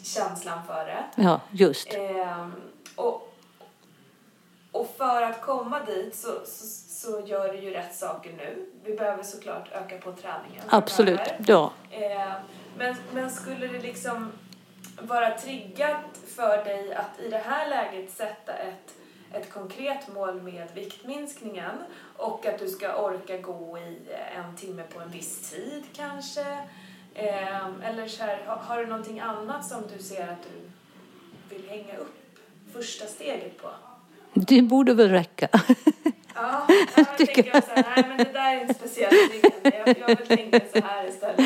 känslan 0.03 0.59
för 0.67 0.85
det. 0.85 1.03
Ja, 1.15 1.41
just. 1.51 1.93
Ehm, 1.93 2.53
och, 2.95 3.33
och 4.71 4.93
för 4.97 5.21
att 5.21 5.41
komma 5.41 5.79
dit 5.79 6.15
så, 6.15 6.27
så, 6.45 6.65
så 6.67 7.27
gör 7.27 7.53
du 7.53 7.59
ju 7.59 7.71
rätt 7.71 7.95
saker 7.95 8.31
nu. 8.31 8.65
Vi 8.83 8.95
behöver 8.95 9.23
såklart 9.23 9.71
öka 9.71 9.97
på 9.97 10.11
träningen. 10.11 10.63
Absolut. 10.69 11.21
Ja. 11.47 11.71
Eh, 11.89 12.33
men, 12.77 12.95
men 13.13 13.31
skulle 13.31 13.67
det 13.67 13.79
liksom 13.79 14.31
vara 15.01 15.37
triggat 15.37 16.17
för 16.35 16.65
dig 16.65 16.93
att 16.93 17.19
i 17.19 17.29
det 17.29 17.37
här 17.37 17.69
läget 17.69 18.11
sätta 18.11 18.53
ett, 18.53 18.95
ett 19.33 19.53
konkret 19.53 20.13
mål 20.13 20.41
med 20.41 20.67
viktminskningen 20.73 21.75
och 22.17 22.45
att 22.45 22.59
du 22.59 22.67
ska 22.67 22.95
orka 22.95 23.37
gå 23.37 23.77
i 23.77 23.97
en 24.37 24.55
timme 24.57 24.83
på 24.93 24.99
en 24.99 25.09
viss 25.09 25.51
tid 25.51 25.83
kanske? 25.93 26.45
Eh, 27.13 27.65
eller 27.83 28.07
så 28.07 28.23
här, 28.23 28.37
har, 28.45 28.77
du 28.77 28.85
någonting 28.85 29.19
annat 29.19 29.65
som 29.65 29.83
du 29.97 30.03
ser 30.03 30.23
att 30.23 30.43
du 30.43 31.55
vill 31.55 31.69
hänga 31.69 31.97
upp 31.97 32.39
första 32.73 33.05
steget 33.05 33.57
på? 33.57 33.69
Det 34.33 34.61
borde 34.61 34.93
väl 34.93 35.09
räcka. 35.09 35.47
Ja, 36.35 36.67
jag 36.95 37.17
tänker 37.17 37.43
så 37.43 37.67
här, 37.75 37.85
nej 37.95 38.05
men 38.07 38.17
det 38.17 38.33
där 38.33 38.55
är 38.55 38.61
inte 38.61 38.73
speciellt. 38.73 39.13
Jag, 39.63 39.97
jag 39.99 40.07
vill 40.07 40.27
tänka 40.27 40.59
så 40.73 40.81
här 40.85 41.07
istället. 41.07 41.39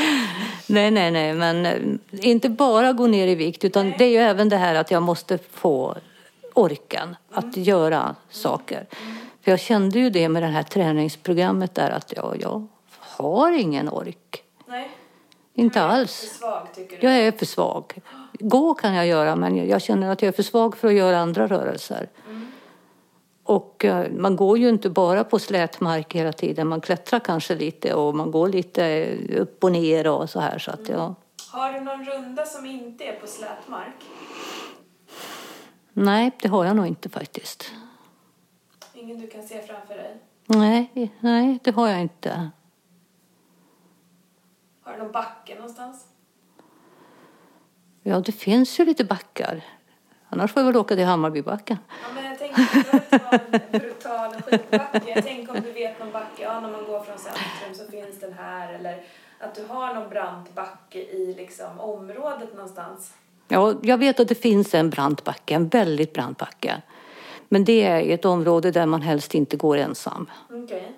nej, 0.67 0.91
nej, 0.91 1.11
nej, 1.11 1.33
men 1.33 1.65
eh, 1.65 1.79
inte 2.11 2.49
bara 2.49 2.93
gå 2.93 3.07
ner 3.07 3.27
i 3.27 3.35
vikt 3.35 3.63
utan 3.63 3.89
Nej. 3.89 3.95
det 3.97 4.05
är 4.05 4.09
ju 4.09 4.17
även 4.17 4.49
det 4.49 4.57
här 4.57 4.75
att 4.75 4.91
jag 4.91 5.03
måste 5.03 5.37
få 5.37 5.95
orken 6.55 7.15
att 7.31 7.57
göra 7.57 8.15
saker. 8.29 8.87
För 9.41 9.51
jag 9.51 9.59
kände 9.59 9.99
ju 9.99 10.09
det 10.09 10.29
med 10.29 10.43
det 10.43 10.47
här 10.47 10.63
träningsprogrammet 10.63 11.75
där 11.75 11.89
att 11.89 12.13
jag, 12.15 12.37
jag 12.41 12.67
har 12.99 13.51
ingen 13.51 13.89
ork. 13.89 14.43
Nej. 14.67 14.89
Inte 15.53 15.81
alls. 15.81 16.11
svag? 16.39 16.67
Jag 17.01 17.13
är 17.17 17.31
för 17.31 17.45
svag. 17.45 17.93
Gå 18.39 18.73
kan 18.73 18.93
jag 18.93 19.07
göra 19.07 19.35
men 19.35 19.67
jag- 19.67 19.81
känner 19.81 20.09
att 20.11 20.21
jag 20.21 20.27
är 20.27 20.31
för 20.33 20.43
svag 20.43 20.77
för 20.77 20.87
att 20.87 20.93
göra 20.93 21.19
andra 21.19 21.47
rörelser. 21.47 22.09
Och 23.43 23.85
eh, 23.85 24.11
man 24.11 24.35
går 24.35 24.57
ju 24.57 24.69
inte 24.69 24.89
bara 24.89 25.23
på 25.23 25.39
slät 25.39 25.79
mark 25.81 26.15
hela 26.15 26.33
tiden. 26.33 26.67
Man 26.67 26.81
klättrar 26.81 27.19
kanske 27.19 27.55
lite 27.55 27.93
och 27.93 28.15
man 28.15 28.31
går 28.31 28.49
lite 28.49 29.07
upp 29.37 29.63
och 29.63 29.71
ner 29.71 30.07
och 30.07 30.29
så 30.29 30.39
här. 30.39 30.59
Så 30.59 30.71
att, 30.71 30.89
ja. 30.89 31.15
Har 31.51 31.73
du 31.73 31.79
någon 31.79 32.05
runda 32.05 32.45
som 32.45 32.65
inte 32.65 33.03
är 33.03 33.13
på 33.19 33.27
slät 33.27 33.67
mark? 33.67 33.95
Nej, 35.97 36.31
det 36.41 36.47
har 36.47 36.65
jag 36.65 36.75
nog 36.75 36.87
inte 36.87 37.09
faktiskt. 37.09 37.71
Ingen 38.93 39.19
du 39.19 39.27
kan 39.27 39.43
se 39.43 39.61
framför 39.61 39.95
dig? 39.95 40.17
Nej, 40.45 41.11
nej, 41.19 41.59
det 41.63 41.71
har 41.71 41.87
jag 41.87 42.01
inte. 42.01 42.49
Har 44.81 44.93
du 44.93 44.97
någon 44.97 45.11
backe 45.11 45.55
någonstans? 45.55 46.07
Ja, 48.03 48.19
det 48.19 48.31
finns 48.31 48.79
ju 48.79 48.85
lite 48.85 49.03
backar. 49.03 49.63
Annars 50.29 50.51
får 50.53 50.61
jag 50.61 50.67
väl 50.67 50.77
åka 50.77 50.95
till 50.95 51.05
Hammarbybacken. 51.05 51.77
Ja, 51.87 52.07
men 52.15 52.25
jag 52.25 52.39
tänker 52.39 52.61
inte 52.61 52.97
att 52.97 53.09
ta 53.09 53.37
en 53.37 53.79
brutal 53.79 54.41
skidbacke. 54.41 55.13
Jag 55.15 55.23
tänker 55.23 55.55
om 55.55 55.61
du 55.61 55.71
vet 55.71 55.99
någon 55.99 56.11
backe, 56.11 56.43
ja 56.43 56.59
när 56.59 56.71
man 56.71 56.85
går 56.85 56.99
från 56.99 57.17
centrum 57.17 57.73
så 57.73 57.91
finns 57.91 58.19
den 58.19 58.33
här. 58.33 58.73
Eller 58.73 59.03
att 59.39 59.55
du 59.55 59.65
har 59.65 59.93
någon 59.93 60.09
brant 60.09 60.55
backe 60.55 60.99
i 60.99 61.33
liksom 61.37 61.79
området 61.79 62.53
någonstans. 62.53 63.13
Ja, 63.47 63.73
jag 63.81 63.97
vet 63.97 64.19
att 64.19 64.27
det 64.27 64.35
finns 64.35 64.73
en 64.73 64.89
brant 64.89 65.23
backe, 65.23 65.55
en 65.55 65.67
väldigt 65.67 66.13
brant 66.13 66.37
backe. 66.37 66.81
Men 67.49 67.65
det 67.65 67.83
är 67.83 68.13
ett 68.13 68.25
område 68.25 68.71
där 68.71 68.85
man 68.85 69.01
helst 69.01 69.35
inte 69.35 69.57
går 69.57 69.77
ensam. 69.77 70.29
Okej. 70.49 70.91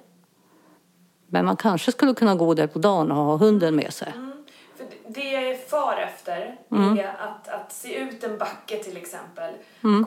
Men 1.28 1.46
man 1.46 1.56
kanske 1.58 1.92
skulle 1.92 2.14
kunna 2.14 2.36
gå 2.36 2.54
där 2.54 2.68
på 2.68 2.80
dagen 2.80 3.12
och 3.12 3.18
ha 3.18 3.38
hunden 3.38 3.76
med 3.76 3.94
sig. 3.94 4.14
Mm. 4.16 4.46
För 4.76 4.86
det- 5.08 5.32
jag 5.32 5.44
är 5.44 5.56
far 5.58 5.98
efter 5.98 6.58
är 6.70 7.16
att, 7.20 7.48
att 7.48 7.72
se 7.74 7.96
ut 7.96 8.24
en 8.24 8.38
backe 8.38 8.78
till 8.84 8.98
exempel. 8.98 9.54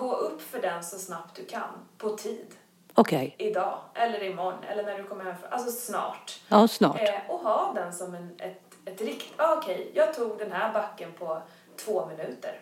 Gå 0.00 0.12
upp 0.16 0.42
för 0.42 0.60
den 0.62 0.84
så 0.84 0.98
snabbt 0.98 1.36
du 1.36 1.44
kan, 1.44 1.68
på 1.98 2.10
tid. 2.16 2.46
Okej, 2.94 3.34
Idag, 3.38 3.78
eller 3.94 4.22
imorgon, 4.24 4.64
eller 4.68 4.82
när 4.82 4.98
du 4.98 5.04
kommer 5.04 5.24
hem. 5.24 5.34
Alltså 5.50 5.70
snart. 5.70 6.40
ja 6.48 6.68
snart. 6.68 7.00
Eh, 7.00 7.14
och 7.28 7.38
ha 7.38 7.72
den 7.74 7.92
som 7.92 8.14
en, 8.14 8.30
ett, 8.38 8.62
ett 8.84 9.00
rikt... 9.00 9.32
Ah, 9.36 9.56
Okej, 9.56 9.90
jag 9.94 10.14
tog 10.14 10.38
den 10.38 10.52
här 10.52 10.72
backen 10.72 11.08
på 11.18 11.42
två 11.84 12.06
minuter. 12.06 12.60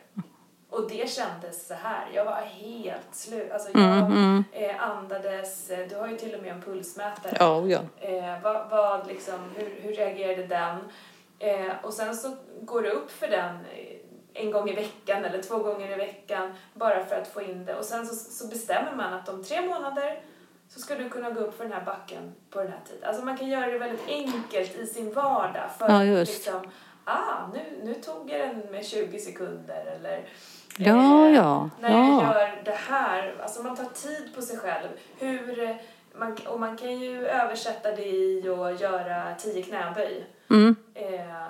Och 0.70 0.88
det 0.90 1.10
kändes 1.10 1.66
så 1.66 1.74
här. 1.74 2.06
Jag 2.14 2.24
var 2.24 2.32
helt 2.40 3.14
slut. 3.14 3.52
Alltså 3.52 3.68
jag 3.78 4.42
Eh, 4.52 4.82
andades. 4.82 5.70
eh, 5.70 5.88
Du 5.88 5.96
har 5.96 6.08
ju 6.08 6.16
till 6.16 6.34
och 6.34 6.42
med 6.42 6.52
en 6.52 6.62
pulsmätare. 6.62 7.36
Ja, 7.38 7.66
ja. 7.66 7.80
Eh, 8.00 8.42
vad, 8.42 8.70
vad 8.70 9.06
liksom, 9.06 9.34
hur, 9.56 9.78
hur 9.82 9.92
reagerade 9.92 10.46
den? 10.46 10.78
Eh, 11.38 11.72
och 11.82 11.92
sen 11.92 12.16
så 12.16 12.36
går 12.60 12.82
det 12.82 12.90
upp 12.90 13.10
för 13.10 13.28
den 13.28 13.54
eh, 13.54 13.94
en 14.34 14.50
gång 14.50 14.68
i 14.70 14.74
veckan 14.74 15.24
eller 15.24 15.42
två 15.42 15.58
gånger 15.58 15.92
i 15.92 15.96
veckan 15.96 16.54
bara 16.74 17.04
för 17.04 17.16
att 17.16 17.28
få 17.28 17.42
in 17.42 17.64
det. 17.64 17.74
Och 17.76 17.84
sen 17.84 18.06
så, 18.06 18.14
så 18.14 18.46
bestämmer 18.48 18.92
man 18.96 19.12
att 19.14 19.28
om 19.28 19.44
tre 19.44 19.60
månader 19.60 20.20
så 20.68 20.80
ska 20.80 20.94
du 20.94 21.08
kunna 21.08 21.30
gå 21.30 21.40
upp 21.40 21.56
för 21.56 21.64
den 21.64 21.72
här 21.72 21.84
backen 21.84 22.34
på 22.50 22.58
den 22.62 22.72
här 22.72 22.80
tiden. 22.88 23.08
Alltså 23.08 23.24
man 23.24 23.38
kan 23.38 23.48
göra 23.48 23.66
det 23.66 23.78
väldigt 23.78 24.08
enkelt 24.08 24.76
i 24.76 24.86
sin 24.86 25.12
vardag 25.12 25.70
för 25.78 25.88
Ja, 25.88 26.04
just. 26.04 26.32
liksom, 26.32 26.70
ah, 27.08 27.46
nu, 27.54 27.60
nu 27.84 27.94
tog 27.94 28.30
jag 28.30 28.40
den 28.40 28.58
med 28.70 28.86
20 28.86 29.18
sekunder 29.18 29.84
eller 29.96 30.28
Ja, 30.80 31.26
eh, 31.26 31.34
ja, 31.34 31.70
när 31.80 31.90
jag 31.90 32.00
ja. 32.08 32.22
gör 32.22 32.62
det 32.64 32.70
här, 32.88 33.36
alltså 33.42 33.62
man 33.62 33.76
tar 33.76 33.84
tid 33.84 34.34
på 34.34 34.42
sig 34.42 34.58
själv. 34.58 34.88
Hur, 35.18 35.60
eh, 35.62 35.76
man, 36.14 36.36
och 36.46 36.60
man 36.60 36.76
kan 36.76 36.98
ju 37.00 37.26
översätta 37.26 37.92
det 37.96 38.06
i 38.06 38.48
att 38.48 38.80
göra 38.80 39.34
tio 39.34 39.62
knäböj. 39.62 40.26
Mm. 40.50 40.76
Eh, 40.94 41.46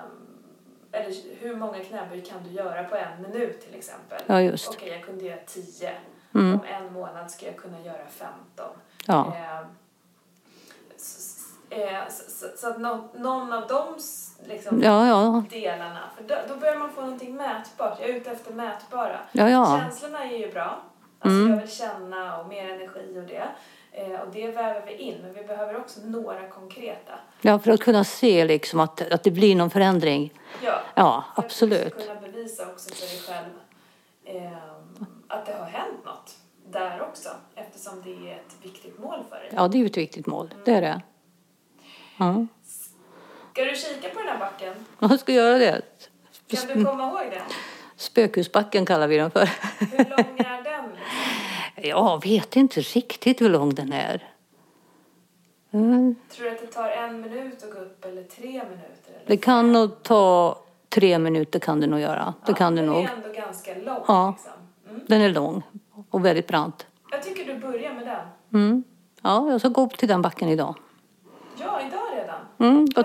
eller 0.91 1.13
hur 1.39 1.55
många 1.55 1.79
knäböj 1.83 2.21
kan 2.25 2.43
du 2.43 2.49
göra 2.49 2.83
på 2.83 2.95
en 2.95 3.21
minut 3.21 3.61
till 3.61 3.75
exempel? 3.75 4.21
Ja, 4.27 4.41
just. 4.41 4.67
Mm. 4.67 4.77
Okej, 4.77 4.89
jag 4.93 5.03
kunde 5.05 5.25
göra 5.25 5.39
tio. 5.45 5.91
Om 6.33 6.59
en 6.67 6.93
månad 6.93 7.31
ska 7.31 7.45
jag 7.45 7.57
kunna 7.57 7.81
göra 7.81 8.05
femton. 8.09 8.75
Ja. 9.07 9.33
Eh, 9.35 9.65
Eh, 11.69 12.07
så, 12.09 12.31
så, 12.31 12.45
så 12.57 12.67
att 12.69 12.79
nå, 12.81 13.07
någon 13.15 13.53
av 13.53 13.67
de 13.67 13.95
s- 13.97 14.28
liksom, 14.45 14.83
Ja, 14.83 15.07
ja. 15.07 15.43
delarna, 15.49 15.99
för 16.17 16.23
då, 16.23 16.35
då 16.47 16.55
börjar 16.59 16.75
man 16.75 16.91
få 16.91 17.01
någonting 17.01 17.35
mätbart. 17.35 17.97
Jag 17.99 18.09
är 18.09 18.13
ute 18.13 18.31
efter 18.31 18.53
mätbara. 18.53 19.19
Ja, 19.31 19.49
ja. 19.49 19.79
Känslorna 19.83 20.23
är 20.23 20.37
ju 20.37 20.51
bra. 20.51 20.81
Alltså 21.19 21.49
jag 21.49 21.57
vill 21.57 21.69
känna 21.71 22.37
och 22.37 22.47
mer 22.47 22.69
energi 22.69 23.19
och 23.19 23.23
det. 23.27 23.47
Eh, 23.91 24.19
och 24.19 24.27
det 24.33 24.51
väver 24.51 24.85
vi 24.85 24.93
in, 24.95 25.17
men 25.21 25.33
vi 25.33 25.43
behöver 25.43 25.77
också 25.77 25.99
några 26.03 26.47
konkreta. 26.47 27.13
Ja, 27.41 27.59
för 27.59 27.71
att 27.71 27.79
kunna 27.79 28.03
se 28.03 28.45
liksom 28.45 28.79
att, 28.79 29.11
att 29.11 29.23
det 29.23 29.31
blir 29.31 29.55
någon 29.55 29.69
förändring. 29.69 30.33
Ja, 30.63 30.81
Ja, 30.95 31.23
för 31.35 31.41
att 31.41 31.45
absolut. 31.45 32.07
kunna 32.07 32.21
bevisa 32.21 32.63
också 32.67 32.95
för 32.95 33.01
dig 33.07 33.19
själv 33.27 33.53
eh, 34.23 34.57
att 35.27 35.45
det 35.45 35.53
har 35.53 35.65
hänt 35.65 36.05
något 36.05 36.35
där 36.67 37.01
också. 37.01 37.29
Eftersom 37.55 38.01
det 38.01 38.31
är 38.31 38.35
ett 38.35 38.55
viktigt 38.61 38.99
mål 38.99 39.19
för 39.29 39.35
dig. 39.35 39.49
Ja, 39.55 39.67
det 39.67 39.77
är 39.77 39.79
ju 39.79 39.85
ett 39.85 39.97
viktigt 39.97 40.25
mål. 40.27 40.53
Det 40.65 40.71
är 40.71 40.81
det. 40.81 41.01
Ja, 42.17 42.45
Ska 43.59 43.65
du 43.65 43.75
kika 43.75 44.09
på 44.09 44.19
den 44.19 44.27
här 44.27 44.39
backen? 44.39 44.73
jag 44.99 45.19
ska 45.19 45.31
göra 45.31 45.57
det. 45.57 45.81
Kan 46.47 46.67
du 46.67 46.85
komma 46.85 47.07
ihåg 47.07 47.31
den? 47.31 47.41
Spökhusbacken 47.95 48.85
kallar 48.85 49.07
vi 49.07 49.17
den 49.17 49.31
för. 49.31 49.49
Hur 49.79 49.97
lång 49.97 50.37
är 50.37 50.63
den? 50.63 50.85
Liksom? 50.89 51.89
Jag 51.89 52.23
vet 52.23 52.55
inte 52.55 52.79
riktigt 52.81 53.41
hur 53.41 53.49
lång 53.49 53.75
den 53.75 53.93
är. 53.93 54.27
Mm. 55.71 56.15
Tror 56.29 56.45
du 56.45 56.51
att 56.51 56.61
det 56.61 56.67
tar 56.67 56.89
en 56.89 57.21
minut 57.21 57.63
att 57.63 57.71
gå 57.71 57.77
upp 57.79 58.05
eller 58.05 58.23
tre 58.23 58.47
minuter? 58.47 59.11
Eller? 59.15 59.27
Det 59.27 59.37
kan 59.37 59.71
nog 59.71 60.03
ta 60.03 60.59
tre 60.89 61.19
minuter 61.19 61.59
kan 61.59 61.81
det 61.81 61.87
nog 61.87 61.99
göra. 61.99 62.33
Det 62.45 62.53
kan 62.53 62.75
det 62.75 62.81
den 62.81 62.89
nog. 62.89 63.03
är 63.03 63.09
ändå 63.15 63.29
ganska 63.33 63.75
lång. 63.75 64.03
Ja. 64.07 64.35
Liksom. 64.37 64.51
Mm. 64.89 65.01
Den 65.07 65.21
är 65.21 65.29
lång 65.29 65.63
och 66.09 66.25
väldigt 66.25 66.47
brant. 66.47 66.85
Jag 67.11 67.23
tycker 67.23 67.53
du 67.53 67.59
börjar 67.59 67.93
med 67.93 68.07
den. 68.07 68.61
Mm. 68.61 68.83
Ja, 69.21 69.51
jag 69.51 69.59
ska 69.59 69.69
gå 69.69 69.81
upp 69.81 69.97
till 69.97 70.07
den 70.07 70.21
backen 70.21 70.49
idag. 70.49 70.75
Ja. 72.59 72.65
Mm, 72.65 72.85
då, 72.95 73.03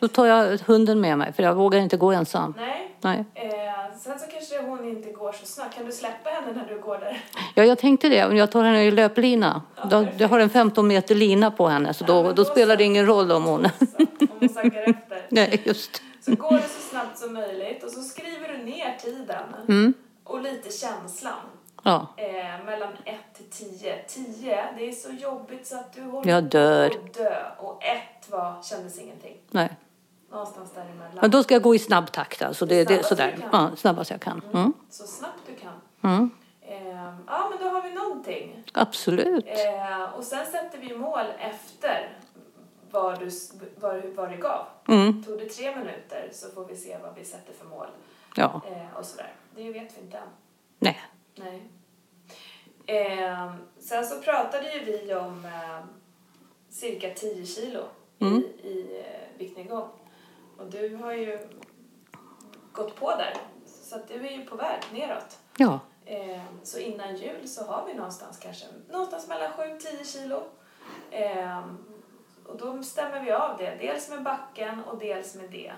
då 0.00 0.08
tar 0.08 0.26
jag 0.26 0.58
hunden 0.58 1.00
med 1.00 1.18
mig 1.18 1.32
för 1.32 1.42
jag 1.42 1.54
vågar 1.54 1.78
inte 1.80 1.96
gå 1.96 2.12
ensam. 2.12 2.54
Nej. 2.56 2.84
Nej. 3.00 3.24
Eh, 3.34 3.96
sen 3.98 4.18
så 4.18 4.26
kanske 4.26 4.62
hon 4.62 4.88
inte 4.88 5.12
går 5.12 5.32
så 5.32 5.46
snabbt. 5.46 5.74
Kan 5.76 5.86
du 5.86 5.92
släppa 5.92 6.30
henne 6.30 6.52
när 6.52 6.74
du 6.74 6.80
går 6.80 6.98
där? 6.98 7.22
Ja, 7.54 7.64
jag 7.64 7.78
tänkte 7.78 8.08
det. 8.08 8.16
Jag 8.16 8.50
tar 8.52 8.64
henne 8.64 8.84
i 8.84 8.90
löplina. 8.90 9.62
Då, 9.90 10.06
jag 10.18 10.28
har 10.28 10.40
en 10.40 10.50
15 10.50 10.86
meter 10.88 11.14
lina 11.14 11.50
på 11.50 11.68
henne 11.68 11.94
så 11.94 12.04
Ja, 12.08 12.12
då, 12.14 12.22
då 12.22 12.32
då 12.32 12.44
spelar 12.44 12.74
så. 12.74 12.78
det 12.78 12.84
ingen 12.84 13.06
roll 13.06 13.32
om 13.32 13.44
hon... 13.44 13.62
Så, 13.78 13.84
om 14.20 14.28
hon 14.40 14.48
sackar 14.48 14.80
efter. 14.80 15.22
Nej, 15.28 15.62
just. 15.64 16.02
Så 16.20 16.34
går 16.34 16.52
det 16.52 16.62
så 16.62 16.80
snabbt 16.90 17.18
som 17.18 17.34
möjligt 17.34 17.84
och 17.84 17.90
så 17.90 18.00
skriver 18.02 18.48
du 18.48 18.64
ner 18.64 18.96
tiden 19.02 19.44
Mm. 19.68 19.94
och 20.24 20.42
lite 20.42 20.70
känslan. 20.78 21.32
Ja, 21.82 22.06
Eh, 22.16 22.64
mellan 22.64 22.92
1 23.04 23.16
till 23.34 23.50
10. 23.50 23.98
10, 24.08 24.68
det 24.76 24.88
är 24.88 24.92
så 24.92 25.10
jobbigt 25.12 25.66
så 25.66 25.76
att 25.76 25.92
du 25.92 26.02
håller 26.02 26.30
Jag 26.30 26.44
dör. 26.44 26.88
på 26.88 27.04
att 27.04 27.14
dö. 27.14 27.42
Och 27.58 27.82
1 27.84 28.30
var, 28.30 28.62
kändes 28.62 28.98
ingenting. 28.98 29.36
nej. 29.50 29.76
Någonstans 30.30 30.72
däremellan. 30.74 31.18
Men 31.20 31.30
då 31.30 31.42
ska 31.42 31.54
jag 31.54 31.62
gå 31.62 31.74
i 31.74 31.78
snabb 31.78 32.12
takt 32.12 32.42
alltså. 32.42 32.66
Det, 32.66 32.84
det, 32.84 32.86
Snabbast 32.88 33.08
sådär. 33.08 33.48
Ja, 33.52 33.70
snabbast 33.76 34.10
jag 34.10 34.20
kan. 34.20 34.42
Mm. 34.54 34.72
Så 34.90 35.06
snabbt 35.06 35.38
du 35.46 35.54
kan. 35.54 35.72
Mm. 36.12 36.30
Eh, 36.60 37.14
ja, 37.26 37.50
men 37.50 37.58
då 37.58 37.68
har 37.68 37.82
vi 37.82 37.94
någonting. 37.94 38.64
Absolut. 38.74 39.46
Eh, 39.46 40.02
och 40.16 40.24
sen 40.24 40.46
sätter 40.46 40.78
vi 40.78 40.96
mål 40.96 41.24
efter 41.38 42.16
vad, 42.90 43.18
du, 43.18 43.30
vad, 43.80 44.04
vad 44.04 44.30
det 44.30 44.36
gav. 44.36 44.66
Mm. 44.88 45.24
Tog 45.24 45.38
det 45.38 45.44
tre 45.48 45.76
minuter 45.76 46.28
så 46.32 46.48
får 46.50 46.64
vi 46.64 46.76
se 46.76 46.96
vad 47.02 47.14
vi 47.14 47.24
sätter 47.24 47.52
för 47.52 47.66
mål. 47.66 47.86
Ja, 48.34 48.60
Eh, 48.66 48.98
och 48.98 49.04
sådär. 49.04 49.32
Det 49.56 49.72
vet 49.72 49.96
vi 49.96 50.00
inte 50.00 50.16
än. 50.16 50.28
nej. 50.78 51.00
Nej. 51.38 51.62
Eh, 52.86 53.52
sen 53.78 54.04
så 54.06 54.20
pratade 54.22 54.72
ju 54.74 54.84
vi 54.84 55.14
om 55.14 55.44
eh, 55.44 55.84
cirka 56.70 57.14
10 57.14 57.46
kilo 57.46 57.80
Mm. 58.20 58.34
i, 58.62 58.68
i 58.68 59.00
eh, 59.00 59.38
viktnedgång. 59.38 59.88
Och 60.58 60.66
du 60.70 60.94
har 60.96 61.12
ju 61.12 61.38
gått 62.72 62.96
på 62.96 63.10
där. 63.10 63.34
Så 63.66 63.96
att 63.96 64.08
du 64.08 64.26
är 64.26 64.30
ju 64.32 64.44
på 64.46 64.56
väg 64.56 64.80
neråt. 64.92 65.38
Ja, 65.56 65.80
Eh, 66.10 66.42
så 66.62 66.78
innan 66.78 67.16
jul 67.16 67.48
så 67.48 67.64
har 67.64 67.86
vi 67.86 67.94
någonstans 67.94 68.38
kanske 68.38 68.66
någonstans 68.90 69.28
mellan 69.28 69.52
7-10 69.52 70.04
kilo. 70.04 70.42
Eh, 71.10 71.64
och 72.46 72.56
då 72.58 72.82
stämmer 72.82 73.24
vi 73.24 73.32
av 73.32 73.56
det. 73.58 73.76
Dels 73.80 74.10
med 74.10 74.22
backen 74.22 74.84
och 74.84 74.98
dels 74.98 75.34
med 75.34 75.50
det. 75.50 75.72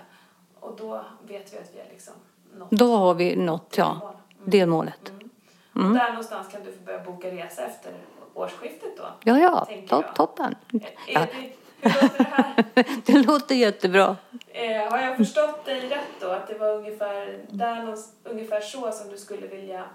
Och 0.59 0.75
då 0.77 1.05
vet 1.27 1.53
vi 1.53 1.57
att 1.57 1.75
vi 1.75 1.79
har 1.79 1.87
liksom 1.89 2.13
nått 2.53 2.71
då 2.71 2.95
har 2.95 3.13
vi 3.13 3.35
nått 3.35 3.75
ja, 3.77 3.93
mål. 3.99 4.13
delmålet. 4.45 5.09
Mm. 5.09 5.20
Mm. 5.81 5.93
Där 5.93 6.09
någonstans 6.09 6.47
kan 6.47 6.63
du 6.63 6.71
få 6.71 6.79
börja 6.85 6.99
boka 7.03 7.31
resa 7.31 7.61
efter 7.65 7.93
årsskiftet 8.33 8.97
då. 8.97 9.03
Ja, 9.23 9.37
ja, 9.39 9.67
top, 9.89 10.15
toppen. 10.15 10.55
Är 10.73 10.79
Ja. 11.07 11.19
det, 11.19 11.51
hur 11.81 11.93
låter 12.01 12.17
det 12.17 12.23
här? 12.29 12.65
Det 13.05 13.13
låter 13.27 13.55
jättebra. 13.55 14.15
Eh, 14.47 14.91
har 14.91 14.97
jag 14.99 15.17
förstått 15.17 15.65
dig 15.65 15.89
rätt 15.89 16.07
då? 16.19 16.27
Att 16.29 16.47
det 16.47 16.57
var 16.57 16.75
ungefär, 16.75 17.45
där, 17.49 17.75
någonstans- 17.75 18.15
ungefär 18.23 18.61
så 18.61 18.91
som 18.91 19.09
du 19.09 19.17
skulle 19.17 19.47
vilja 19.47 19.85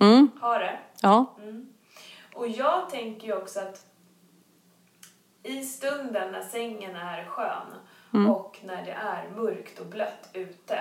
Mm. 0.00 0.28
ha 0.40 0.58
det? 0.58 0.78
Ja, 1.02 1.26
Mm. 1.42 1.68
Och 2.34 2.48
jag 2.48 2.90
tänker 2.90 3.26
ju 3.26 3.36
också 3.36 3.60
att 3.60 3.86
i 5.42 5.62
stunden 5.64 6.32
när 6.32 6.42
sängen 6.42 6.96
är 6.96 7.24
skön 7.24 7.66
Mm. 8.14 8.30
och 8.30 8.58
när 8.64 8.84
det 8.84 8.92
är 8.92 9.28
mörkt 9.36 9.78
och 9.80 9.86
blött 9.86 10.28
ute 10.32 10.78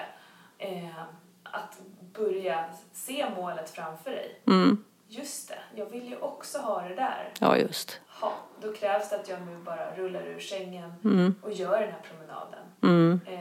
eh, 0.57 0.99
att 1.43 1.77
börja 2.17 2.65
se 2.93 3.25
målet 3.37 3.69
framför 3.69 4.11
dig. 4.11 4.39
mm. 4.47 4.83
Just 5.07 5.49
det, 5.49 5.59
jag 5.75 5.85
vill 5.85 6.09
ju 6.09 6.17
också 6.17 6.57
ha 6.57 6.81
det 6.81 6.95
där. 6.95 7.29
ja 7.39 7.57
just. 7.57 7.99
Ha, 8.07 8.33
då 8.61 8.73
krävs 8.73 9.09
det 9.09 9.15
att 9.15 9.29
jag 9.29 9.41
nu 9.41 9.57
bara 9.57 9.95
rullar 9.95 10.21
ur 10.27 10.39
sängen 10.39 10.93
Mm. 11.03 11.35
och 11.41 11.51
gör 11.53 11.79
den 11.81 11.91
här 11.91 12.01
promenaden. 12.09 12.59
Mm. 12.83 13.19
Eh, 13.27 13.39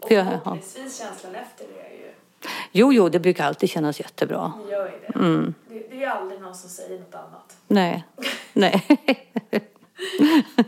och 0.00 0.08
förhoppningsvis 0.08 0.98
känslan 0.98 1.34
efter 1.34 1.64
det 1.74 1.80
är 1.80 1.90
ju, 1.90 2.12
Jo, 2.72 2.92
jo, 2.92 3.08
det 3.08 3.20
brukar 3.20 3.44
alltid 3.46 3.70
kännas 3.70 4.00
jättebra. 4.00 4.52
ni 4.64 4.70
gör 4.72 4.86
ju 4.86 4.98
det. 5.06 5.18
Mm. 5.18 5.54
det. 5.68 5.78
Det 5.90 6.04
är 6.04 6.08
aldrig 6.10 6.40
någon 6.40 6.54
som 6.54 6.70
säger 6.70 6.98
något 7.00 7.14
annat. 7.14 7.56
Nej, 7.66 8.04
nej. 8.52 8.84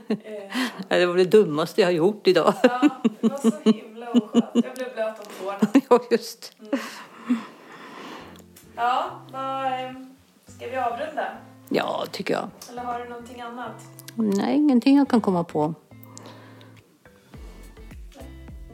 Eh, 0.09 0.99
Det 0.99 1.07
var 1.07 1.17
det 1.17 1.25
dummaste 1.25 1.81
jag 1.81 1.89
har 1.89 1.93
gjort 1.93 2.27
idag. 2.27 2.55
Ja, 2.63 2.91
det 3.21 3.29
var 3.29 3.39
så 3.39 3.71
himla 3.71 4.11
oskönt. 4.11 4.45
Jag 4.55 4.75
blev 4.75 4.93
blöt 4.95 5.19
om 5.19 5.25
tårna. 5.45 5.59
Ja, 5.91 6.01
just. 6.11 6.57
Ja, 8.83 9.11
vad, 9.33 9.65
eh, 9.67 9.91
ska 10.47 10.67
vi 10.67 10.77
avrunda? 10.77 11.29
Ja, 11.69 12.05
tycker 12.11 12.35
jag. 12.35 12.49
Eller 12.71 12.83
har 12.83 12.99
du 12.99 13.09
någonting 13.09 13.41
annat? 13.41 13.73
Nej, 14.15 14.55
ingenting 14.57 14.97
jag 14.99 15.09
kan 15.09 15.21
komma 15.21 15.45
på. 15.45 15.75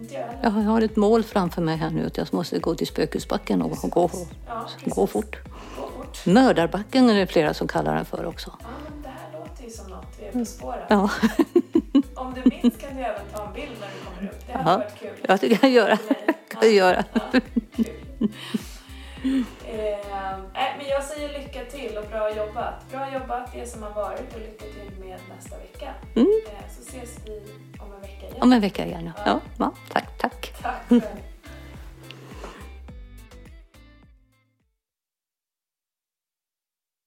Inte 0.01 0.15
jag 0.15 0.21
heller. 0.27 0.39
Jag 0.43 0.51
har 0.51 0.81
ett 0.83 0.97
mål 0.97 1.25
framför 1.25 1.63
mig 1.63 1.77
här 1.77 1.91
nu 1.91 2.07
att 2.07 2.17
jag 2.17 2.35
måste 2.35 2.59
gå 2.59 2.75
till 2.75 2.87
Spökhusbacken 2.87 3.63
och 3.63 3.71
gå, 3.71 4.11
Ja, 4.47 4.67
gå 4.85 5.07
fort. 5.07 5.37
Gå 5.77 5.89
fort. 5.97 6.27
Mördarbacken 6.27 7.11
är 7.11 7.15
det 7.15 7.27
flera 7.27 7.55
som 7.55 7.69
kallar 7.69 7.95
den 7.95 8.05
för 8.05 8.27
också. 8.27 8.53
Ja, 8.61 8.67
men 8.91 9.03
det 9.03 9.09
här 9.09 9.41
låter 9.41 9.65
ju 9.65 9.71
som 9.71 9.91
något 9.91 10.07
vi 10.21 10.27
är 10.27 10.33
på 10.33 10.45
spåren. 10.45 10.83
Ja, 10.89 11.11
Om 12.15 12.35
du 12.35 12.51
minns 12.51 12.77
kan 12.77 12.97
du 12.97 13.03
även 13.03 13.21
ta 13.35 13.47
en 13.47 13.53
bild 13.55 13.73
när 13.81 13.89
du 13.89 14.17
kommer 14.17 14.31
upp. 14.33 14.47
Det 14.47 14.53
hade 14.53 14.71
Ja. 14.71 14.77
varit 14.79 14.99
kul. 15.01 15.11
jag 15.29 15.41
tycker 15.41 15.55
jag 15.55 15.61
kan 15.61 15.73
göra. 15.73 15.97
För 15.97 16.15
mig. 16.15 16.39
Kan 16.49 16.63
jag 16.63 16.73
göra. 16.73 17.05
Ja, 17.13 17.21
kul. 17.33 17.43
Eh, 19.69 20.39
men 20.79 20.87
jag 20.89 21.05
säger 21.05 21.29
lycka 21.29 21.65
till 21.65 21.99
och 21.99 22.05
bra 22.11 22.37
jobbat. 22.37 22.91
Bra 22.91 23.13
jobbat 23.13 23.53
det 23.53 23.67
som 23.67 23.83
har 23.83 23.91
varit 23.91 24.35
och 24.35 24.41
lycka 24.41 24.65
till 24.65 25.05
med 25.05 25.21
nästa 25.37 25.59
vecka. 25.59 25.95
Mm. 26.17 26.41
Eh, 26.47 26.75
så 26.77 26.83
ses 26.83 27.19
vi 27.27 27.43
om 27.79 27.93
en 27.93 28.01
vecka 28.01 28.27
igen. 28.27 28.43
Om 28.43 28.53
en 28.53 28.61
vecka 28.61 28.87
igen. 28.87 29.11
Ja, 29.27 29.41
ja 29.59 29.73
tack, 29.93 30.19
tack. 30.19 30.53
Tack 30.63 30.89
själv. 30.89 31.28